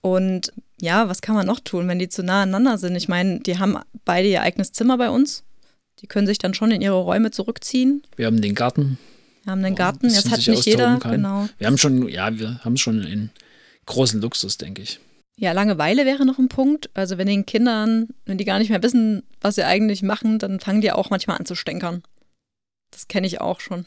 und 0.02 0.52
ja, 0.80 1.08
was 1.08 1.22
kann 1.22 1.34
man 1.34 1.46
noch 1.46 1.60
tun, 1.60 1.88
wenn 1.88 1.98
die 1.98 2.08
zu 2.08 2.22
nah 2.22 2.42
aneinander 2.42 2.78
sind? 2.78 2.96
Ich 2.96 3.08
meine, 3.08 3.40
die 3.40 3.58
haben 3.58 3.78
beide 4.04 4.28
ihr 4.28 4.42
eigenes 4.42 4.72
Zimmer 4.72 4.98
bei 4.98 5.08
uns. 5.08 5.42
Die 6.00 6.06
können 6.06 6.26
sich 6.26 6.38
dann 6.38 6.52
schon 6.52 6.70
in 6.70 6.82
ihre 6.82 7.00
Räume 7.00 7.30
zurückziehen. 7.30 8.02
Wir 8.16 8.26
haben 8.26 8.42
den 8.42 8.54
Garten. 8.54 8.98
Wir 9.44 9.52
haben 9.52 9.62
den 9.62 9.74
Garten, 9.74 10.10
jetzt 10.10 10.30
hat 10.30 10.46
nicht 10.46 10.66
jeder, 10.66 10.98
kann. 10.98 11.12
genau. 11.12 11.48
Wir 11.56 11.66
haben 11.68 11.78
schon, 11.78 12.08
ja, 12.08 12.38
wir 12.38 12.60
haben 12.64 12.76
schon 12.76 13.00
einen 13.00 13.30
großen 13.86 14.20
Luxus, 14.20 14.58
denke 14.58 14.82
ich. 14.82 15.00
Ja, 15.38 15.52
Langeweile 15.52 16.06
wäre 16.06 16.24
noch 16.24 16.38
ein 16.38 16.48
Punkt. 16.48 16.88
Also 16.94 17.18
wenn 17.18 17.26
den 17.26 17.44
Kindern, 17.44 18.08
wenn 18.24 18.38
die 18.38 18.44
gar 18.44 18.58
nicht 18.58 18.70
mehr 18.70 18.82
wissen, 18.82 19.22
was 19.40 19.56
sie 19.56 19.64
eigentlich 19.64 20.02
machen, 20.02 20.38
dann 20.38 20.60
fangen 20.60 20.80
die 20.80 20.92
auch 20.92 21.10
manchmal 21.10 21.36
an 21.38 21.46
zu 21.46 21.54
stänkern. 21.54 22.02
Das 22.90 23.08
kenne 23.08 23.26
ich 23.26 23.40
auch 23.40 23.60
schon. 23.60 23.84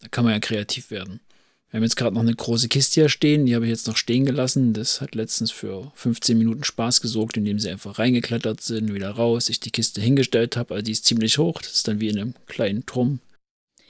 Da 0.00 0.08
kann 0.08 0.24
man 0.24 0.32
ja 0.32 0.40
kreativ 0.40 0.90
werden. 0.90 1.20
Wir 1.68 1.76
haben 1.76 1.84
jetzt 1.84 1.96
gerade 1.96 2.14
noch 2.14 2.22
eine 2.22 2.34
große 2.34 2.68
Kiste 2.68 3.02
hier 3.02 3.08
stehen, 3.08 3.46
die 3.46 3.54
habe 3.54 3.64
ich 3.64 3.70
jetzt 3.70 3.86
noch 3.86 3.96
stehen 3.96 4.24
gelassen. 4.24 4.72
Das 4.72 5.00
hat 5.00 5.14
letztens 5.14 5.52
für 5.52 5.92
15 5.94 6.36
Minuten 6.36 6.64
Spaß 6.64 7.00
gesorgt, 7.00 7.36
indem 7.36 7.60
sie 7.60 7.70
einfach 7.70 7.98
reingeklettert 7.98 8.60
sind, 8.60 8.92
wieder 8.92 9.10
raus, 9.10 9.48
ich 9.48 9.60
die 9.60 9.70
Kiste 9.70 10.00
hingestellt 10.00 10.56
habe. 10.56 10.74
Also 10.74 10.84
die 10.84 10.92
ist 10.92 11.04
ziemlich 11.04 11.38
hoch, 11.38 11.60
das 11.62 11.74
ist 11.74 11.86
dann 11.86 12.00
wie 12.00 12.08
in 12.08 12.18
einem 12.18 12.34
kleinen 12.46 12.86
Turm. 12.86 13.20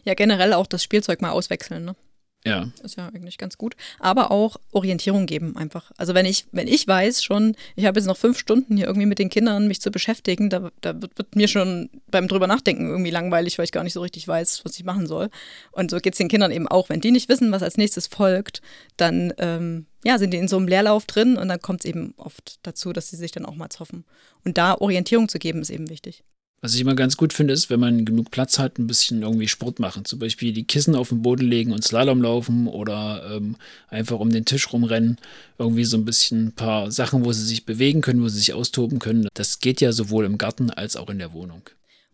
Ja, 0.05 0.15
generell 0.15 0.53
auch 0.53 0.67
das 0.67 0.83
Spielzeug 0.83 1.23
mal 1.23 1.31
auswechseln, 1.31 1.85
ne? 1.85 1.97
Ja. 2.45 2.71
Ist 2.83 2.97
ja 2.97 3.09
eigentlich 3.09 3.37
ganz 3.37 3.59
gut. 3.59 3.77
Aber 3.99 4.31
auch 4.31 4.57
Orientierung 4.73 5.27
geben 5.27 5.57
einfach. 5.57 5.93
Also 5.99 6.15
wenn 6.15 6.25
ich, 6.25 6.47
wenn 6.53 6.69
ich 6.69 6.89
weiß 6.89 7.23
schon, 7.23 7.55
ich 7.77 7.85
habe 7.85 7.99
jetzt 7.99 8.07
noch 8.07 8.17
fünf 8.17 8.39
Stunden 8.39 8.77
hier 8.77 8.87
irgendwie 8.87 9.07
mit 9.07 9.19
den 9.19 9.29
Kindern 9.29 9.69
mich 9.69 9.83
zu 9.83 9.91
beschäftigen, 9.91 10.49
da, 10.49 10.71
da 10.81 11.01
wird, 11.03 11.19
wird, 11.19 11.37
mir 11.37 11.49
schon 11.49 11.91
beim 12.11 12.29
drüber 12.29 12.47
nachdenken 12.47 12.89
irgendwie 12.89 13.11
langweilig, 13.11 13.59
weil 13.59 13.65
ich 13.65 13.73
gar 13.73 13.85
nicht 13.85 13.93
so 13.93 14.01
richtig 14.01 14.27
weiß, 14.27 14.65
was 14.65 14.77
ich 14.77 14.85
machen 14.85 15.07
soll. 15.07 15.29
Und 15.73 15.91
so 15.91 15.99
geht 15.99 16.15
es 16.15 16.19
den 16.19 16.29
Kindern 16.29 16.51
eben 16.51 16.67
auch. 16.67 16.89
Wenn 16.89 17.01
die 17.01 17.11
nicht 17.11 17.29
wissen, 17.29 17.53
was 17.53 17.63
als 17.63 17.77
nächstes 17.77 18.07
folgt, 18.07 18.63
dann 18.97 19.35
ähm, 19.37 19.87
ja, 20.05 20.19
sind 20.19 20.33
die 20.33 20.39
in 20.39 20.49
so 20.49 20.57
einem 20.57 20.69
Leerlauf 20.69 21.05
drin 21.05 21.37
und 21.37 21.49
dann 21.49 21.61
kommt 21.61 21.85
es 21.85 21.91
eben 21.91 22.15
oft 22.17 22.59
dazu, 22.63 22.95
dass 22.95 23.11
sie 23.11 23.17
sich 23.17 23.33
dann 23.33 23.45
auch 23.45 23.55
mal 23.55 23.69
zoffen. 23.69 24.07
Und 24.47 24.57
da 24.57 24.75
Orientierung 24.75 25.29
zu 25.29 25.39
geben, 25.39 25.61
ist 25.61 25.71
eben 25.71 25.91
wichtig. 25.91 26.25
Was 26.63 26.75
ich 26.75 26.83
immer 26.83 26.95
ganz 26.95 27.17
gut 27.17 27.33
finde, 27.33 27.55
ist, 27.55 27.71
wenn 27.71 27.81
man 27.81 28.05
genug 28.05 28.31
Platz 28.31 28.59
hat, 28.59 28.79
ein 28.79 28.87
bisschen 28.87 29.23
irgendwie 29.23 29.49
Sport 29.49 29.79
machen. 29.79 30.05
Zum 30.05 30.19
Beispiel 30.19 30.53
die 30.53 30.67
Kissen 30.67 30.95
auf 30.95 31.09
den 31.09 31.23
Boden 31.23 31.47
legen 31.47 31.73
und 31.73 31.83
Slalom 31.83 32.21
laufen 32.21 32.67
oder 32.67 33.31
ähm, 33.35 33.57
einfach 33.89 34.21
um 34.21 34.31
den 34.31 34.45
Tisch 34.45 34.71
rumrennen. 34.71 35.17
Irgendwie 35.59 35.85
so 35.85 35.97
ein 35.97 36.05
bisschen 36.05 36.49
ein 36.49 36.53
paar 36.53 36.91
Sachen, 36.91 37.25
wo 37.25 37.33
sie 37.33 37.47
sich 37.47 37.65
bewegen 37.65 38.03
können, 38.03 38.23
wo 38.23 38.29
sie 38.29 38.39
sich 38.39 38.53
austoben 38.53 38.99
können. 38.99 39.29
Das 39.33 39.61
geht 39.61 39.81
ja 39.81 39.93
sowohl 39.93 40.27
im 40.27 40.37
Garten 40.37 40.71
als 40.71 40.97
auch 40.97 41.09
in 41.09 41.19
der 41.19 41.33
Wohnung. 41.33 41.63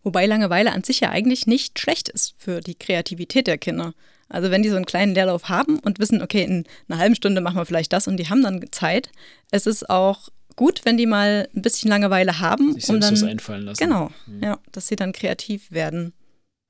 Wobei 0.04 0.26
Langeweile 0.26 0.70
an 0.70 0.84
sich 0.84 1.00
ja 1.00 1.10
eigentlich 1.10 1.48
nicht 1.48 1.80
schlecht 1.80 2.08
ist 2.08 2.36
für 2.38 2.60
die 2.60 2.76
Kreativität 2.76 3.48
der 3.48 3.58
Kinder. 3.58 3.94
Also 4.28 4.52
wenn 4.52 4.62
die 4.62 4.68
so 4.68 4.76
einen 4.76 4.86
kleinen 4.86 5.14
Leerlauf 5.14 5.48
haben 5.48 5.80
und 5.80 5.98
wissen, 5.98 6.22
okay, 6.22 6.44
in 6.44 6.64
einer 6.88 7.00
halben 7.00 7.16
Stunde 7.16 7.40
machen 7.40 7.56
wir 7.56 7.66
vielleicht 7.66 7.92
das 7.92 8.06
und 8.06 8.16
die 8.16 8.28
haben 8.28 8.44
dann 8.44 8.64
Zeit. 8.70 9.10
Es 9.50 9.66
ist 9.66 9.90
auch 9.90 10.28
gut, 10.56 10.80
wenn 10.84 10.96
die 10.96 11.06
mal 11.06 11.48
ein 11.54 11.62
bisschen 11.62 11.90
Langeweile 11.90 12.40
haben. 12.40 12.74
Sich 12.74 12.88
um 12.88 13.00
dann, 13.00 13.12
was 13.12 13.22
einfallen 13.22 13.64
lassen. 13.64 13.78
Genau, 13.78 14.10
mhm. 14.26 14.42
ja, 14.42 14.58
dass 14.72 14.88
sie 14.88 14.96
dann 14.96 15.12
kreativ 15.12 15.70
werden. 15.70 16.12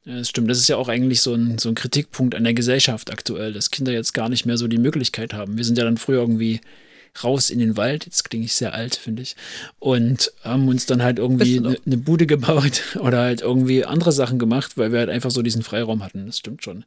Ja, 0.04 0.16
das 0.18 0.28
stimmt. 0.28 0.50
Das 0.50 0.58
ist 0.58 0.68
ja 0.68 0.76
auch 0.76 0.88
eigentlich 0.88 1.20
so 1.20 1.34
ein, 1.34 1.58
so 1.58 1.68
ein 1.68 1.74
Kritikpunkt 1.74 2.34
an 2.34 2.44
der 2.44 2.54
Gesellschaft 2.54 3.10
aktuell, 3.10 3.52
dass 3.52 3.70
Kinder 3.70 3.92
jetzt 3.92 4.12
gar 4.12 4.28
nicht 4.28 4.46
mehr 4.46 4.56
so 4.56 4.68
die 4.68 4.78
Möglichkeit 4.78 5.34
haben. 5.34 5.56
Wir 5.56 5.64
sind 5.64 5.78
ja 5.78 5.84
dann 5.84 5.96
früher 5.96 6.20
irgendwie 6.20 6.60
raus 7.24 7.50
in 7.50 7.58
den 7.58 7.76
Wald. 7.76 8.06
Jetzt 8.06 8.28
klinge 8.28 8.44
ich 8.44 8.54
sehr 8.54 8.72
alt, 8.72 8.94
finde 8.94 9.22
ich. 9.22 9.34
Und 9.78 10.32
haben 10.42 10.68
uns 10.68 10.86
dann 10.86 11.02
halt 11.02 11.18
irgendwie 11.18 11.58
eine 11.58 11.76
ne 11.84 11.96
Bude 11.96 12.26
gebaut 12.26 12.82
oder 13.00 13.20
halt 13.20 13.40
irgendwie 13.40 13.84
andere 13.84 14.12
Sachen 14.12 14.38
gemacht, 14.38 14.76
weil 14.78 14.92
wir 14.92 15.00
halt 15.00 15.10
einfach 15.10 15.30
so 15.30 15.42
diesen 15.42 15.62
Freiraum 15.62 16.04
hatten. 16.04 16.26
Das 16.26 16.38
stimmt 16.38 16.62
schon. 16.62 16.84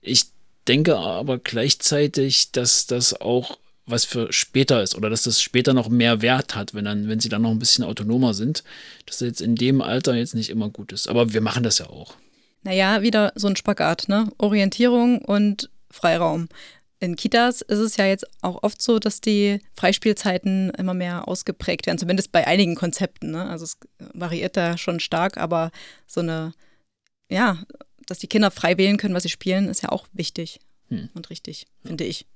Ich 0.00 0.26
denke 0.68 0.96
aber 0.96 1.38
gleichzeitig, 1.38 2.52
dass 2.52 2.86
das 2.86 3.20
auch 3.20 3.58
was 3.90 4.04
für 4.04 4.32
später 4.32 4.82
ist 4.82 4.94
oder 4.94 5.10
dass 5.10 5.22
das 5.22 5.42
später 5.42 5.74
noch 5.74 5.88
mehr 5.88 6.22
Wert 6.22 6.54
hat, 6.54 6.74
wenn 6.74 6.84
dann, 6.84 7.08
wenn 7.08 7.20
sie 7.20 7.28
dann 7.28 7.42
noch 7.42 7.50
ein 7.50 7.58
bisschen 7.58 7.84
autonomer 7.84 8.34
sind, 8.34 8.64
dass 9.06 9.18
das 9.18 9.28
jetzt 9.28 9.40
in 9.40 9.54
dem 9.54 9.80
Alter 9.80 10.14
jetzt 10.14 10.34
nicht 10.34 10.50
immer 10.50 10.68
gut 10.68 10.92
ist. 10.92 11.08
Aber 11.08 11.32
wir 11.32 11.40
machen 11.40 11.62
das 11.62 11.78
ja 11.78 11.86
auch. 11.86 12.14
Naja, 12.62 13.02
wieder 13.02 13.32
so 13.36 13.48
ein 13.48 13.56
Spagat, 13.56 14.08
ne? 14.08 14.30
Orientierung 14.38 15.22
und 15.22 15.70
Freiraum. 15.90 16.48
In 17.02 17.16
Kitas 17.16 17.62
ist 17.62 17.78
es 17.78 17.96
ja 17.96 18.04
jetzt 18.04 18.26
auch 18.42 18.62
oft 18.62 18.82
so, 18.82 18.98
dass 18.98 19.22
die 19.22 19.60
Freispielzeiten 19.74 20.68
immer 20.70 20.92
mehr 20.92 21.26
ausgeprägt 21.26 21.86
werden, 21.86 21.96
zumindest 21.96 22.30
bei 22.30 22.46
einigen 22.46 22.74
Konzepten. 22.74 23.30
Ne? 23.30 23.46
Also 23.46 23.64
es 23.64 23.78
variiert 24.12 24.58
da 24.58 24.76
schon 24.76 25.00
stark, 25.00 25.38
aber 25.38 25.70
so 26.06 26.20
eine, 26.20 26.52
ja, 27.30 27.58
dass 28.04 28.18
die 28.18 28.26
Kinder 28.26 28.50
frei 28.50 28.76
wählen 28.76 28.98
können, 28.98 29.14
was 29.14 29.22
sie 29.22 29.30
spielen, 29.30 29.68
ist 29.68 29.82
ja 29.82 29.88
auch 29.88 30.06
wichtig 30.12 30.60
hm. 30.88 31.08
und 31.14 31.30
richtig, 31.30 31.66
finde 31.82 32.04
ich. 32.04 32.26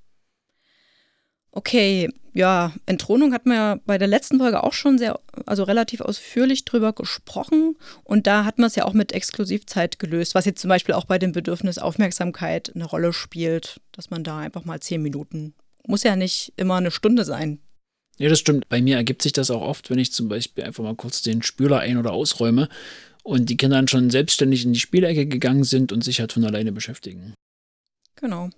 Okay, 1.57 2.11
ja, 2.33 2.73
Entthronung 2.85 3.33
hatten 3.33 3.51
wir 3.51 3.57
ja 3.57 3.81
bei 3.87 3.97
der 3.97 4.09
letzten 4.09 4.39
Folge 4.39 4.65
auch 4.65 4.73
schon 4.73 4.99
sehr, 4.99 5.21
also 5.47 5.63
relativ 5.63 6.01
ausführlich 6.01 6.65
drüber 6.65 6.93
gesprochen. 6.93 7.77
Und 8.03 8.27
da 8.27 8.45
hat 8.45 8.59
man 8.59 8.67
es 8.67 8.75
ja 8.75 8.85
auch 8.85 8.93
mit 8.93 9.13
Exklusivzeit 9.13 10.01
gelöst, 10.01 10.35
was 10.35 10.47
jetzt 10.47 10.61
zum 10.61 10.69
Beispiel 10.69 10.97
auch 10.97 11.05
bei 11.05 11.21
dem 11.21 11.31
Bedürfnis 11.31 11.79
Aufmerksamkeit 11.79 12.73
eine 12.75 12.85
Rolle 12.85 13.13
spielt, 13.13 13.81
dass 13.93 14.11
man 14.11 14.25
da 14.25 14.39
einfach 14.39 14.65
mal 14.65 14.81
zehn 14.81 15.01
Minuten, 15.01 15.55
muss 15.87 16.03
ja 16.03 16.17
nicht 16.17 16.53
immer 16.57 16.75
eine 16.75 16.91
Stunde 16.91 17.25
sein. 17.25 17.61
Ja, 18.19 18.29
das 18.29 18.41
stimmt. 18.41 18.69
Bei 18.69 18.83
mir 18.83 18.97
ergibt 18.97 19.23
sich 19.23 19.33
das 19.33 19.53
auch 19.53 19.63
oft, 19.63 19.89
wenn 19.91 19.99
ich 20.01 20.13
zum 20.13 20.29
Beispiel 20.29 20.65
einfach 20.65 20.83
mal 20.83 20.97
kurz 20.97 21.23
den 21.23 21.43
Spüler 21.43 21.79
ein- 21.79 21.99
oder 21.99 22.13
ausräume 22.13 22.69
und 23.23 23.49
die 23.49 23.57
Kinder 23.57 23.77
dann 23.77 23.89
schon 23.89 24.11
selbstständig 24.11 24.65
in 24.65 24.73
die 24.73 24.81
Spielecke 24.81 25.27
gegangen 25.27 25.65
sind 25.65 25.93
und 25.93 26.03
sich 26.03 26.19
halt 26.19 26.33
von 26.33 26.45
alleine 26.45 26.73
beschäftigen. 26.73 27.35
Genau. 28.17 28.51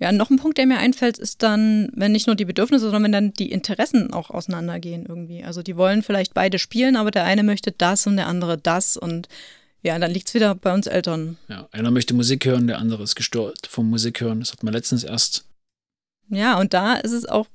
Ja, 0.00 0.10
noch 0.10 0.30
ein 0.30 0.38
Punkt, 0.38 0.58
der 0.58 0.66
mir 0.66 0.78
einfällt, 0.78 1.18
ist 1.18 1.42
dann, 1.42 1.88
wenn 1.94 2.12
nicht 2.12 2.26
nur 2.26 2.34
die 2.34 2.44
Bedürfnisse, 2.44 2.86
sondern 2.86 3.04
wenn 3.04 3.12
dann 3.12 3.32
die 3.32 3.52
Interessen 3.52 4.12
auch 4.12 4.30
auseinandergehen 4.30 5.06
irgendwie. 5.06 5.44
Also 5.44 5.62
die 5.62 5.76
wollen 5.76 6.02
vielleicht 6.02 6.34
beide 6.34 6.58
spielen, 6.58 6.96
aber 6.96 7.10
der 7.10 7.24
eine 7.24 7.44
möchte 7.44 7.70
das 7.70 8.06
und 8.06 8.16
der 8.16 8.26
andere 8.26 8.58
das 8.58 8.96
und 8.96 9.28
ja, 9.82 9.98
dann 9.98 10.10
liegt 10.10 10.28
es 10.28 10.34
wieder 10.34 10.54
bei 10.54 10.72
uns 10.72 10.86
Eltern. 10.86 11.36
Ja, 11.48 11.68
einer 11.70 11.90
möchte 11.90 12.14
Musik 12.14 12.46
hören, 12.46 12.66
der 12.66 12.78
andere 12.78 13.02
ist 13.02 13.14
gestört 13.14 13.66
vom 13.68 13.90
Musik 13.90 14.20
hören. 14.22 14.40
Das 14.40 14.50
hat 14.50 14.62
man 14.62 14.72
letztens 14.72 15.04
erst. 15.04 15.44
Ja, 16.30 16.58
und 16.58 16.72
da 16.72 16.94
ist 16.94 17.12
es 17.12 17.26
auch 17.26 17.46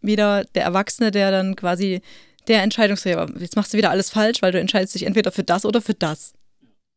wieder 0.00 0.44
der 0.54 0.64
Erwachsene, 0.64 1.10
der 1.10 1.30
dann 1.30 1.56
quasi 1.56 2.00
der 2.48 2.62
Entscheidungsträger, 2.62 3.28
jetzt 3.38 3.56
machst 3.56 3.72
du 3.72 3.76
wieder 3.76 3.90
alles 3.90 4.08
falsch, 4.08 4.40
weil 4.40 4.52
du 4.52 4.58
entscheidest 4.58 4.94
dich 4.94 5.04
entweder 5.04 5.30
für 5.30 5.44
das 5.44 5.66
oder 5.66 5.82
für 5.82 5.92
das. 5.92 6.32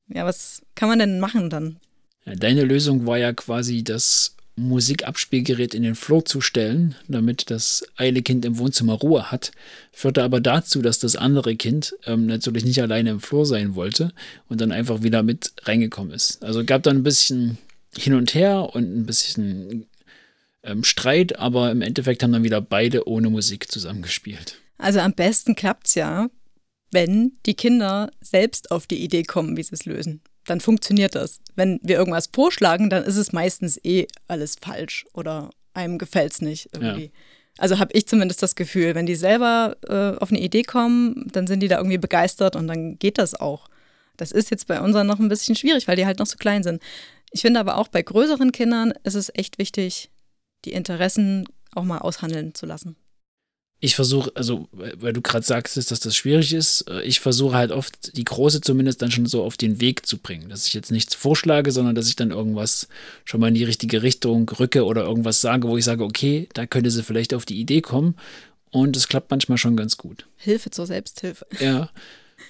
Ja, 0.07 0.25
was 0.25 0.61
kann 0.75 0.87
man 0.87 0.99
denn 0.99 1.19
machen 1.19 1.49
dann? 1.49 1.77
Ja, 2.25 2.35
deine 2.35 2.63
Lösung 2.63 3.05
war 3.05 3.17
ja 3.17 3.33
quasi, 3.33 3.83
dass 3.83 4.37
Musikabspielgerät 4.67 5.73
in 5.73 5.83
den 5.83 5.95
Flur 5.95 6.25
zu 6.25 6.41
stellen, 6.41 6.95
damit 7.07 7.49
das 7.49 7.83
eine 7.95 8.21
Kind 8.21 8.45
im 8.45 8.57
Wohnzimmer 8.57 8.93
Ruhe 8.93 9.31
hat, 9.31 9.51
führte 9.91 10.23
aber 10.23 10.39
dazu, 10.39 10.81
dass 10.81 10.99
das 10.99 11.15
andere 11.15 11.55
Kind 11.55 11.95
ähm, 12.05 12.25
natürlich 12.25 12.63
nicht 12.63 12.81
alleine 12.81 13.11
im 13.11 13.19
Flur 13.19 13.45
sein 13.45 13.75
wollte 13.75 14.13
und 14.47 14.61
dann 14.61 14.71
einfach 14.71 15.03
wieder 15.03 15.23
mit 15.23 15.53
reingekommen 15.63 16.13
ist. 16.13 16.43
Also 16.43 16.63
gab 16.63 16.83
dann 16.83 16.97
ein 16.97 17.03
bisschen 17.03 17.57
hin 17.97 18.13
und 18.13 18.33
her 18.33 18.69
und 18.73 18.83
ein 18.83 19.05
bisschen 19.05 19.87
ähm, 20.63 20.83
Streit, 20.83 21.39
aber 21.39 21.71
im 21.71 21.81
Endeffekt 21.81 22.23
haben 22.23 22.31
dann 22.31 22.43
wieder 22.43 22.61
beide 22.61 23.07
ohne 23.07 23.29
Musik 23.29 23.71
zusammengespielt. 23.71 24.57
Also 24.77 24.99
am 24.99 25.13
besten 25.13 25.55
klappt 25.55 25.87
es 25.87 25.95
ja, 25.95 26.29
wenn 26.91 27.33
die 27.45 27.55
Kinder 27.55 28.11
selbst 28.21 28.71
auf 28.71 28.87
die 28.87 29.03
Idee 29.03 29.23
kommen, 29.23 29.57
wie 29.57 29.63
sie 29.63 29.73
es 29.73 29.85
lösen 29.85 30.21
dann 30.45 30.59
funktioniert 30.59 31.15
das. 31.15 31.39
Wenn 31.55 31.79
wir 31.83 31.97
irgendwas 31.97 32.29
vorschlagen, 32.33 32.89
dann 32.89 33.03
ist 33.03 33.17
es 33.17 33.31
meistens 33.31 33.79
eh 33.83 34.07
alles 34.27 34.55
falsch 34.59 35.05
oder 35.13 35.49
einem 35.73 35.97
gefällt 35.97 36.33
es 36.33 36.41
nicht 36.41 36.69
irgendwie. 36.73 37.05
Ja. 37.05 37.11
Also 37.57 37.79
habe 37.79 37.93
ich 37.93 38.07
zumindest 38.07 38.41
das 38.41 38.55
Gefühl, 38.55 38.95
wenn 38.95 39.05
die 39.05 39.15
selber 39.15 39.75
äh, 39.87 40.17
auf 40.19 40.31
eine 40.31 40.39
Idee 40.39 40.63
kommen, 40.63 41.27
dann 41.31 41.47
sind 41.47 41.59
die 41.59 41.67
da 41.67 41.77
irgendwie 41.77 41.97
begeistert 41.97 42.55
und 42.55 42.67
dann 42.67 42.97
geht 42.97 43.17
das 43.17 43.35
auch. 43.35 43.67
Das 44.17 44.31
ist 44.31 44.51
jetzt 44.51 44.67
bei 44.67 44.81
unseren 44.81 45.07
noch 45.07 45.19
ein 45.19 45.29
bisschen 45.29 45.55
schwierig, 45.55 45.87
weil 45.87 45.95
die 45.95 46.05
halt 46.05 46.19
noch 46.19 46.25
so 46.25 46.37
klein 46.37 46.63
sind. 46.63 46.81
Ich 47.31 47.41
finde 47.41 47.59
aber 47.59 47.77
auch 47.77 47.87
bei 47.87 48.01
größeren 48.01 48.51
Kindern 48.51 48.93
ist 49.03 49.15
es 49.15 49.31
echt 49.33 49.57
wichtig, 49.57 50.09
die 50.65 50.73
Interessen 50.73 51.47
auch 51.73 51.83
mal 51.83 51.99
aushandeln 51.99 52.53
zu 52.53 52.65
lassen 52.65 52.95
ich 53.83 53.95
versuche, 53.95 54.31
also, 54.35 54.69
weil 54.71 55.11
du 55.11 55.21
gerade 55.21 55.43
sagst, 55.43 55.75
dass 55.75 55.87
das 55.87 56.15
schwierig 56.15 56.53
ist, 56.53 56.87
äh, 56.87 57.01
ich 57.01 57.19
versuche 57.19 57.55
halt 57.55 57.71
oft, 57.71 58.15
die 58.15 58.23
Große 58.23 58.61
zumindest 58.61 59.01
dann 59.01 59.09
schon 59.09 59.25
so 59.25 59.43
auf 59.43 59.57
den 59.57 59.81
Weg 59.81 60.05
zu 60.05 60.19
bringen. 60.19 60.49
Dass 60.49 60.67
ich 60.67 60.73
jetzt 60.75 60.91
nichts 60.91 61.15
vorschlage, 61.15 61.71
sondern 61.71 61.95
dass 61.95 62.07
ich 62.07 62.15
dann 62.15 62.29
irgendwas 62.29 62.87
schon 63.25 63.41
mal 63.41 63.47
in 63.47 63.55
die 63.55 63.63
richtige 63.63 64.03
Richtung 64.03 64.47
rücke 64.47 64.85
oder 64.85 65.03
irgendwas 65.03 65.41
sage, 65.41 65.67
wo 65.67 65.77
ich 65.77 65.83
sage, 65.83 66.03
okay, 66.03 66.47
da 66.53 66.67
könnte 66.67 66.91
sie 66.91 67.01
vielleicht 67.01 67.33
auf 67.33 67.43
die 67.43 67.59
Idee 67.59 67.81
kommen. 67.81 68.15
Und 68.69 68.95
es 68.95 69.07
klappt 69.07 69.31
manchmal 69.31 69.57
schon 69.57 69.75
ganz 69.75 69.97
gut. 69.97 70.27
Hilfe 70.37 70.69
zur 70.69 70.85
Selbsthilfe. 70.85 71.47
Ja. 71.59 71.89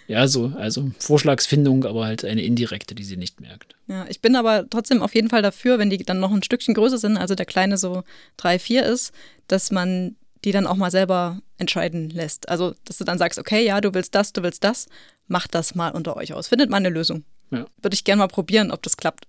Ja, 0.07 0.27
so, 0.27 0.51
also 0.57 0.91
Vorschlagsfindung, 0.99 1.85
aber 1.85 2.05
halt 2.05 2.25
eine 2.25 2.43
indirekte, 2.43 2.93
die 2.93 3.03
sie 3.05 3.17
nicht 3.17 3.39
merkt. 3.39 3.75
Ja, 3.87 4.05
ich 4.09 4.19
bin 4.19 4.35
aber 4.35 4.65
trotzdem 4.69 5.01
auf 5.01 5.15
jeden 5.15 5.29
Fall 5.29 5.41
dafür, 5.41 5.79
wenn 5.79 5.89
die 5.89 5.97
dann 5.99 6.19
noch 6.19 6.31
ein 6.31 6.43
Stückchen 6.43 6.73
größer 6.73 6.97
sind, 6.97 7.17
also 7.17 7.35
der 7.35 7.45
Kleine 7.45 7.77
so 7.77 8.03
drei, 8.35 8.59
vier 8.59 8.85
ist, 8.85 9.13
dass 9.47 9.71
man 9.71 10.15
die 10.43 10.51
dann 10.51 10.67
auch 10.67 10.75
mal 10.75 10.91
selber 10.91 11.41
entscheiden 11.57 12.09
lässt. 12.09 12.49
Also, 12.49 12.75
dass 12.85 12.97
du 12.97 13.03
dann 13.03 13.17
sagst, 13.17 13.39
okay, 13.39 13.65
ja, 13.65 13.81
du 13.81 13.93
willst 13.93 14.15
das, 14.15 14.33
du 14.33 14.43
willst 14.43 14.63
das, 14.63 14.87
mach 15.27 15.47
das 15.47 15.75
mal 15.75 15.91
unter 15.91 16.17
euch 16.17 16.33
aus. 16.33 16.47
Findet 16.47 16.69
mal 16.69 16.77
eine 16.77 16.89
Lösung. 16.89 17.23
Ja. 17.51 17.65
Würde 17.81 17.93
ich 17.93 18.03
gerne 18.03 18.19
mal 18.19 18.27
probieren, 18.27 18.71
ob 18.71 18.81
das 18.81 18.97
klappt. 18.97 19.25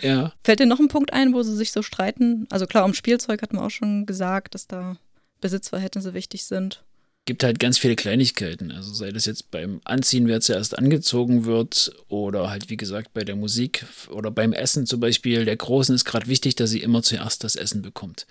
Ja. 0.00 0.32
Fällt 0.44 0.60
dir 0.60 0.66
noch 0.66 0.80
ein 0.80 0.88
Punkt 0.88 1.12
ein, 1.12 1.32
wo 1.32 1.42
sie 1.42 1.56
sich 1.56 1.72
so 1.72 1.82
streiten? 1.82 2.46
Also 2.50 2.66
klar, 2.66 2.84
um 2.84 2.94
Spielzeug 2.94 3.42
hatten 3.42 3.56
wir 3.56 3.62
auch 3.62 3.70
schon 3.70 4.06
gesagt, 4.06 4.54
dass 4.54 4.66
da 4.66 4.96
Besitzverhältnisse 5.40 6.14
wichtig 6.14 6.44
sind. 6.44 6.84
Gibt 7.26 7.44
halt 7.44 7.58
ganz 7.58 7.76
viele 7.76 7.96
Kleinigkeiten. 7.96 8.70
Also 8.70 8.94
sei 8.94 9.12
das 9.12 9.26
jetzt 9.26 9.50
beim 9.50 9.80
Anziehen, 9.84 10.28
wer 10.28 10.40
zuerst 10.40 10.78
angezogen 10.78 11.44
wird, 11.44 11.92
oder 12.08 12.48
halt 12.48 12.70
wie 12.70 12.76
gesagt 12.76 13.12
bei 13.12 13.24
der 13.24 13.36
Musik 13.36 13.84
oder 14.10 14.30
beim 14.30 14.52
Essen 14.52 14.86
zum 14.86 15.00
Beispiel. 15.00 15.44
Der 15.44 15.56
Großen 15.56 15.94
ist 15.94 16.04
gerade 16.04 16.28
wichtig, 16.28 16.54
dass 16.54 16.70
sie 16.70 16.80
immer 16.80 17.02
zuerst 17.02 17.44
das 17.44 17.56
Essen 17.56 17.82
bekommt 17.82 18.26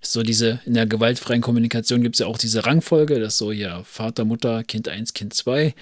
so 0.00 0.22
diese, 0.22 0.60
in 0.64 0.74
der 0.74 0.86
gewaltfreien 0.86 1.42
Kommunikation 1.42 2.02
gibt 2.02 2.16
es 2.16 2.20
ja 2.20 2.26
auch 2.26 2.38
diese 2.38 2.64
Rangfolge, 2.66 3.18
das 3.18 3.38
so 3.38 3.52
ja 3.52 3.82
Vater, 3.82 4.24
Mutter, 4.24 4.62
Kind 4.64 4.88
1, 4.88 5.12
Kind 5.12 5.34
2. 5.34 5.74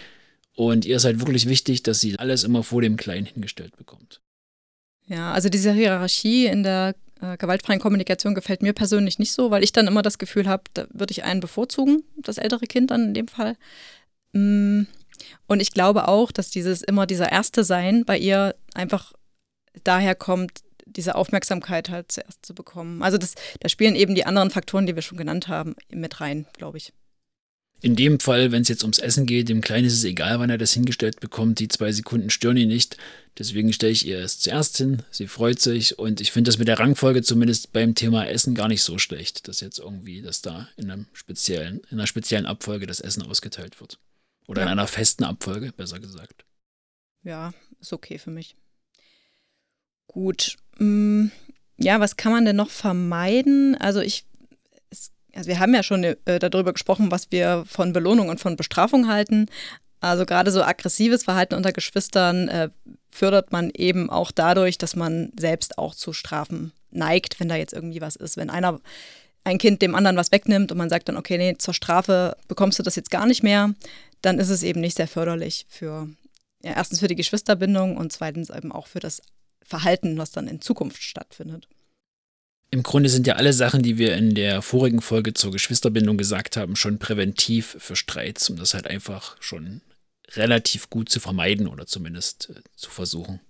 Und 0.54 0.86
ihr 0.86 0.96
ist 0.96 1.04
halt 1.04 1.20
wirklich 1.20 1.46
wichtig, 1.48 1.82
dass 1.82 2.00
sie 2.00 2.18
alles 2.18 2.42
immer 2.42 2.62
vor 2.62 2.80
dem 2.80 2.96
Kleinen 2.96 3.26
hingestellt 3.26 3.76
bekommt. 3.76 4.20
Ja, 5.06 5.32
also 5.32 5.48
diese 5.48 5.72
Hierarchie 5.72 6.46
in 6.46 6.62
der 6.62 6.94
äh, 7.20 7.36
gewaltfreien 7.36 7.80
Kommunikation 7.80 8.34
gefällt 8.34 8.62
mir 8.62 8.72
persönlich 8.72 9.18
nicht 9.18 9.32
so, 9.32 9.50
weil 9.50 9.64
ich 9.64 9.72
dann 9.72 9.86
immer 9.86 10.02
das 10.02 10.18
Gefühl 10.18 10.48
habe, 10.48 10.64
da 10.74 10.86
würde 10.90 11.12
ich 11.12 11.24
einen 11.24 11.40
bevorzugen, 11.40 12.04
das 12.16 12.38
ältere 12.38 12.66
Kind 12.66 12.90
dann 12.90 13.06
in 13.06 13.14
dem 13.14 13.28
Fall. 13.28 13.56
Mm, 14.32 14.82
und 15.46 15.60
ich 15.60 15.72
glaube 15.72 16.08
auch, 16.08 16.30
dass 16.30 16.50
dieses 16.50 16.82
immer 16.82 17.06
dieser 17.06 17.32
Erste 17.32 17.64
Sein 17.64 18.04
bei 18.04 18.18
ihr 18.18 18.54
einfach 18.74 19.12
daher 19.84 20.14
kommt, 20.14 20.60
diese 20.84 21.14
Aufmerksamkeit 21.14 21.90
halt 21.90 22.12
zuerst 22.12 22.44
zu 22.44 22.54
bekommen. 22.54 23.02
Also 23.02 23.18
das, 23.18 23.34
da 23.60 23.68
spielen 23.68 23.96
eben 23.96 24.14
die 24.14 24.26
anderen 24.26 24.50
Faktoren, 24.50 24.86
die 24.86 24.94
wir 24.94 25.02
schon 25.02 25.18
genannt 25.18 25.48
haben, 25.48 25.74
mit 25.90 26.20
rein, 26.20 26.46
glaube 26.52 26.78
ich. 26.78 26.92
In 27.82 27.94
dem 27.94 28.20
Fall, 28.20 28.52
wenn 28.52 28.62
es 28.62 28.68
jetzt 28.68 28.82
ums 28.82 28.98
Essen 28.98 29.26
geht, 29.26 29.48
dem 29.48 29.60
Kleinen 29.60 29.86
ist 29.86 29.92
es 29.92 30.04
egal, 30.04 30.40
wann 30.40 30.50
er 30.50 30.58
das 30.58 30.72
hingestellt 30.72 31.20
bekommt. 31.20 31.58
Die 31.58 31.68
zwei 31.68 31.92
Sekunden 31.92 32.30
stören 32.30 32.56
ihn 32.56 32.68
nicht. 32.68 32.96
Deswegen 33.38 33.72
stelle 33.72 33.92
ich 33.92 34.06
ihr 34.06 34.18
es 34.20 34.38
zuerst 34.38 34.78
hin. 34.78 35.02
Sie 35.10 35.26
freut 35.26 35.60
sich 35.60 35.98
und 35.98 36.22
ich 36.22 36.32
finde 36.32 36.48
das 36.48 36.58
mit 36.58 36.68
der 36.68 36.78
Rangfolge 36.78 37.22
zumindest 37.22 37.72
beim 37.72 37.94
Thema 37.94 38.26
Essen 38.26 38.54
gar 38.54 38.68
nicht 38.68 38.82
so 38.82 38.96
schlecht, 38.96 39.46
dass 39.46 39.60
jetzt 39.60 39.78
irgendwie, 39.78 40.22
dass 40.22 40.40
da 40.40 40.68
in, 40.76 40.90
einem 40.90 41.06
speziellen, 41.12 41.80
in 41.90 41.98
einer 41.98 42.06
speziellen 42.06 42.46
Abfolge 42.46 42.86
das 42.86 43.00
Essen 43.00 43.22
ausgeteilt 43.22 43.78
wird. 43.80 43.98
Oder 44.46 44.62
ja. 44.62 44.66
in 44.66 44.72
einer 44.72 44.86
festen 44.86 45.24
Abfolge, 45.24 45.72
besser 45.76 46.00
gesagt. 46.00 46.46
Ja, 47.24 47.52
ist 47.80 47.92
okay 47.92 48.18
für 48.18 48.30
mich. 48.30 48.56
Gut. 50.06 50.56
Mm, 50.78 51.26
ja, 51.76 52.00
was 52.00 52.16
kann 52.16 52.32
man 52.32 52.46
denn 52.46 52.56
noch 52.56 52.70
vermeiden? 52.70 53.74
Also 53.74 54.00
ich, 54.00 54.24
also 55.36 55.48
wir 55.48 55.58
haben 55.58 55.74
ja 55.74 55.82
schon 55.82 56.02
äh, 56.02 56.38
darüber 56.38 56.72
gesprochen, 56.72 57.10
was 57.10 57.30
wir 57.30 57.64
von 57.66 57.92
Belohnung 57.92 58.28
und 58.28 58.40
von 58.40 58.56
Bestrafung 58.56 59.08
halten. 59.08 59.46
Also 60.00 60.24
gerade 60.24 60.50
so 60.50 60.62
aggressives 60.62 61.24
Verhalten 61.24 61.54
unter 61.54 61.72
Geschwistern 61.72 62.48
äh, 62.48 62.70
fördert 63.10 63.52
man 63.52 63.70
eben 63.74 64.10
auch 64.10 64.30
dadurch, 64.30 64.78
dass 64.78 64.96
man 64.96 65.32
selbst 65.38 65.78
auch 65.78 65.94
zu 65.94 66.12
Strafen 66.12 66.72
neigt, 66.90 67.40
wenn 67.40 67.48
da 67.48 67.56
jetzt 67.56 67.72
irgendwie 67.72 68.00
was 68.00 68.16
ist. 68.16 68.36
Wenn 68.36 68.50
einer 68.50 68.80
ein 69.44 69.58
Kind 69.58 69.80
dem 69.80 69.94
anderen 69.94 70.16
was 70.16 70.32
wegnimmt 70.32 70.72
und 70.72 70.78
man 70.78 70.88
sagt 70.88 71.08
dann, 71.08 71.16
okay, 71.16 71.38
nee, 71.38 71.54
zur 71.56 71.74
Strafe 71.74 72.36
bekommst 72.48 72.78
du 72.78 72.82
das 72.82 72.96
jetzt 72.96 73.10
gar 73.10 73.26
nicht 73.26 73.42
mehr, 73.42 73.74
dann 74.22 74.38
ist 74.38 74.48
es 74.48 74.62
eben 74.62 74.80
nicht 74.80 74.96
sehr 74.96 75.06
förderlich 75.06 75.66
für, 75.68 76.08
ja, 76.64 76.72
erstens 76.74 77.00
für 77.00 77.08
die 77.08 77.14
Geschwisterbindung 77.14 77.96
und 77.96 78.12
zweitens 78.12 78.50
eben 78.50 78.72
auch 78.72 78.86
für 78.86 79.00
das 79.00 79.22
Verhalten, 79.62 80.18
was 80.18 80.32
dann 80.32 80.48
in 80.48 80.60
Zukunft 80.60 81.02
stattfindet. 81.02 81.68
Im 82.70 82.82
Grunde 82.82 83.08
sind 83.08 83.26
ja 83.26 83.34
alle 83.34 83.52
Sachen, 83.52 83.82
die 83.82 83.96
wir 83.96 84.16
in 84.16 84.34
der 84.34 84.60
vorigen 84.60 85.00
Folge 85.00 85.34
zur 85.34 85.52
Geschwisterbindung 85.52 86.16
gesagt 86.16 86.56
haben, 86.56 86.76
schon 86.76 86.98
präventiv 86.98 87.76
für 87.78 87.96
Streits, 87.96 88.50
um 88.50 88.56
das 88.56 88.74
halt 88.74 88.86
einfach 88.86 89.36
schon 89.40 89.82
relativ 90.34 90.90
gut 90.90 91.08
zu 91.08 91.20
vermeiden 91.20 91.68
oder 91.68 91.86
zumindest 91.86 92.50
äh, 92.50 92.60
zu 92.74 92.90
versuchen. 92.90 93.40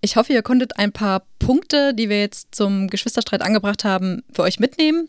Ich 0.00 0.14
hoffe, 0.14 0.32
ihr 0.32 0.42
konntet 0.42 0.78
ein 0.78 0.92
paar 0.92 1.26
Punkte, 1.40 1.92
die 1.92 2.08
wir 2.08 2.20
jetzt 2.20 2.54
zum 2.54 2.88
Geschwisterstreit 2.88 3.42
angebracht 3.42 3.82
haben, 3.82 4.22
für 4.32 4.42
euch 4.42 4.60
mitnehmen. 4.60 5.08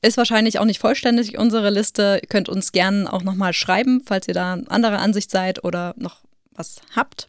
Ist 0.00 0.16
wahrscheinlich 0.16 0.58
auch 0.58 0.64
nicht 0.64 0.80
vollständig 0.80 1.38
unsere 1.38 1.70
Liste. 1.70 2.18
Ihr 2.20 2.28
könnt 2.28 2.48
uns 2.48 2.72
gerne 2.72 3.12
auch 3.12 3.22
nochmal 3.22 3.52
schreiben, 3.52 4.02
falls 4.04 4.26
ihr 4.26 4.34
da 4.34 4.54
anderer 4.54 4.98
Ansicht 4.98 5.30
seid 5.30 5.62
oder 5.62 5.94
noch 5.96 6.22
was 6.50 6.80
habt. 6.96 7.28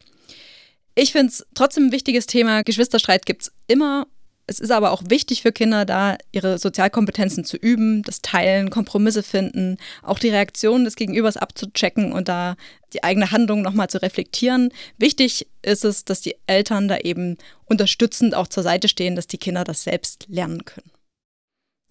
Ich 0.96 1.12
finde 1.12 1.28
es 1.28 1.46
trotzdem 1.54 1.86
ein 1.86 1.92
wichtiges 1.92 2.26
Thema. 2.26 2.62
Geschwisterstreit 2.62 3.24
gibt 3.26 3.42
es 3.42 3.52
immer. 3.68 4.08
Es 4.46 4.60
ist 4.60 4.70
aber 4.70 4.92
auch 4.92 5.02
wichtig 5.08 5.40
für 5.40 5.52
Kinder, 5.52 5.86
da 5.86 6.18
ihre 6.30 6.58
Sozialkompetenzen 6.58 7.44
zu 7.44 7.56
üben, 7.56 8.02
das 8.02 8.20
Teilen, 8.20 8.68
Kompromisse 8.68 9.22
finden, 9.22 9.78
auch 10.02 10.18
die 10.18 10.28
Reaktion 10.28 10.84
des 10.84 10.96
Gegenübers 10.96 11.38
abzuchecken 11.38 12.12
und 12.12 12.28
da 12.28 12.56
die 12.92 13.02
eigene 13.02 13.30
Handlung 13.30 13.62
nochmal 13.62 13.88
zu 13.88 14.02
reflektieren. 14.02 14.70
Wichtig 14.98 15.46
ist 15.62 15.84
es, 15.84 16.04
dass 16.04 16.20
die 16.20 16.36
Eltern 16.46 16.88
da 16.88 16.98
eben 16.98 17.38
unterstützend 17.64 18.34
auch 18.34 18.46
zur 18.46 18.62
Seite 18.62 18.88
stehen, 18.88 19.16
dass 19.16 19.26
die 19.26 19.38
Kinder 19.38 19.64
das 19.64 19.82
selbst 19.82 20.26
lernen 20.28 20.64
können. 20.66 20.90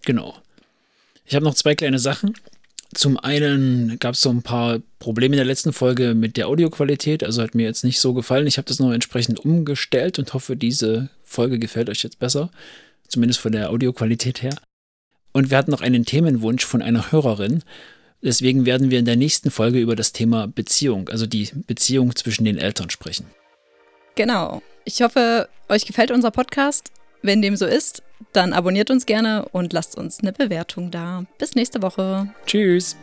Genau. 0.06 0.36
Ich 1.26 1.36
habe 1.36 1.46
noch 1.46 1.56
zwei 1.56 1.74
kleine 1.74 2.00
Sachen. 2.00 2.36
Zum 2.94 3.18
einen 3.18 3.98
gab 4.00 4.16
es 4.16 4.22
so 4.22 4.30
ein 4.30 4.44
paar 4.44 4.80
Probleme 5.00 5.36
in 5.36 5.38
der 5.38 5.46
letzten 5.46 5.74
Folge 5.74 6.14
mit 6.14 6.38
der 6.38 6.48
Audioqualität, 6.48 7.24
also 7.24 7.42
hat 7.42 7.56
mir 7.56 7.64
jetzt 7.64 7.84
nicht 7.84 8.00
so 8.00 8.14
gefallen. 8.14 8.48
Ich 8.48 8.58
habe 8.58 8.68
das 8.68 8.80
noch 8.80 8.92
entsprechend 8.92 9.40
umgestellt 9.40 10.20
und 10.20 10.34
hoffe, 10.34 10.56
diese 10.56 11.10
Folge 11.24 11.60
gefällt 11.60 11.90
euch 11.90 12.04
jetzt 12.04 12.20
besser, 12.20 12.52
zumindest 13.08 13.40
von 13.40 13.52
der 13.52 13.72
Audioqualität 13.72 14.42
her. 14.44 14.56
Und 15.32 15.50
wir 15.50 15.58
hatten 15.58 15.72
noch 15.72 15.82
einen 15.82 16.06
Themenwunsch 16.06 16.66
von 16.66 16.82
einer 16.82 17.12
Hörerin. 17.12 17.64
Deswegen 18.22 18.66
werden 18.66 18.92
wir 18.92 19.00
in 19.00 19.06
der 19.06 19.16
nächsten 19.16 19.50
Folge 19.50 19.80
über 19.80 19.96
das 19.96 20.14
Thema 20.14 20.48
Beziehung, 20.48 21.10
also 21.10 21.26
die 21.26 21.50
Beziehung 21.68 22.16
zwischen 22.16 22.46
den 22.46 22.58
Eltern 22.58 22.90
sprechen. 22.90 23.26
Genau. 24.16 24.62
Ich 24.86 25.02
hoffe, 25.02 25.50
euch 25.70 25.86
gefällt 25.86 26.12
unser 26.12 26.32
Podcast. 26.32 26.92
Wenn 27.24 27.42
dem 27.42 27.56
so 27.56 27.66
ist, 27.66 28.04
dann 28.34 28.54
abonniert 28.54 28.92
uns 28.92 29.06
gerne 29.06 29.46
und 29.54 29.74
lasst 29.74 29.98
uns 29.98 30.20
eine 30.20 30.34
Bewertung 30.34 30.92
da. 30.92 31.24
Bis 31.40 31.56
nächste 31.56 31.82
Woche. 31.82 32.28
Tschüss. 32.46 32.98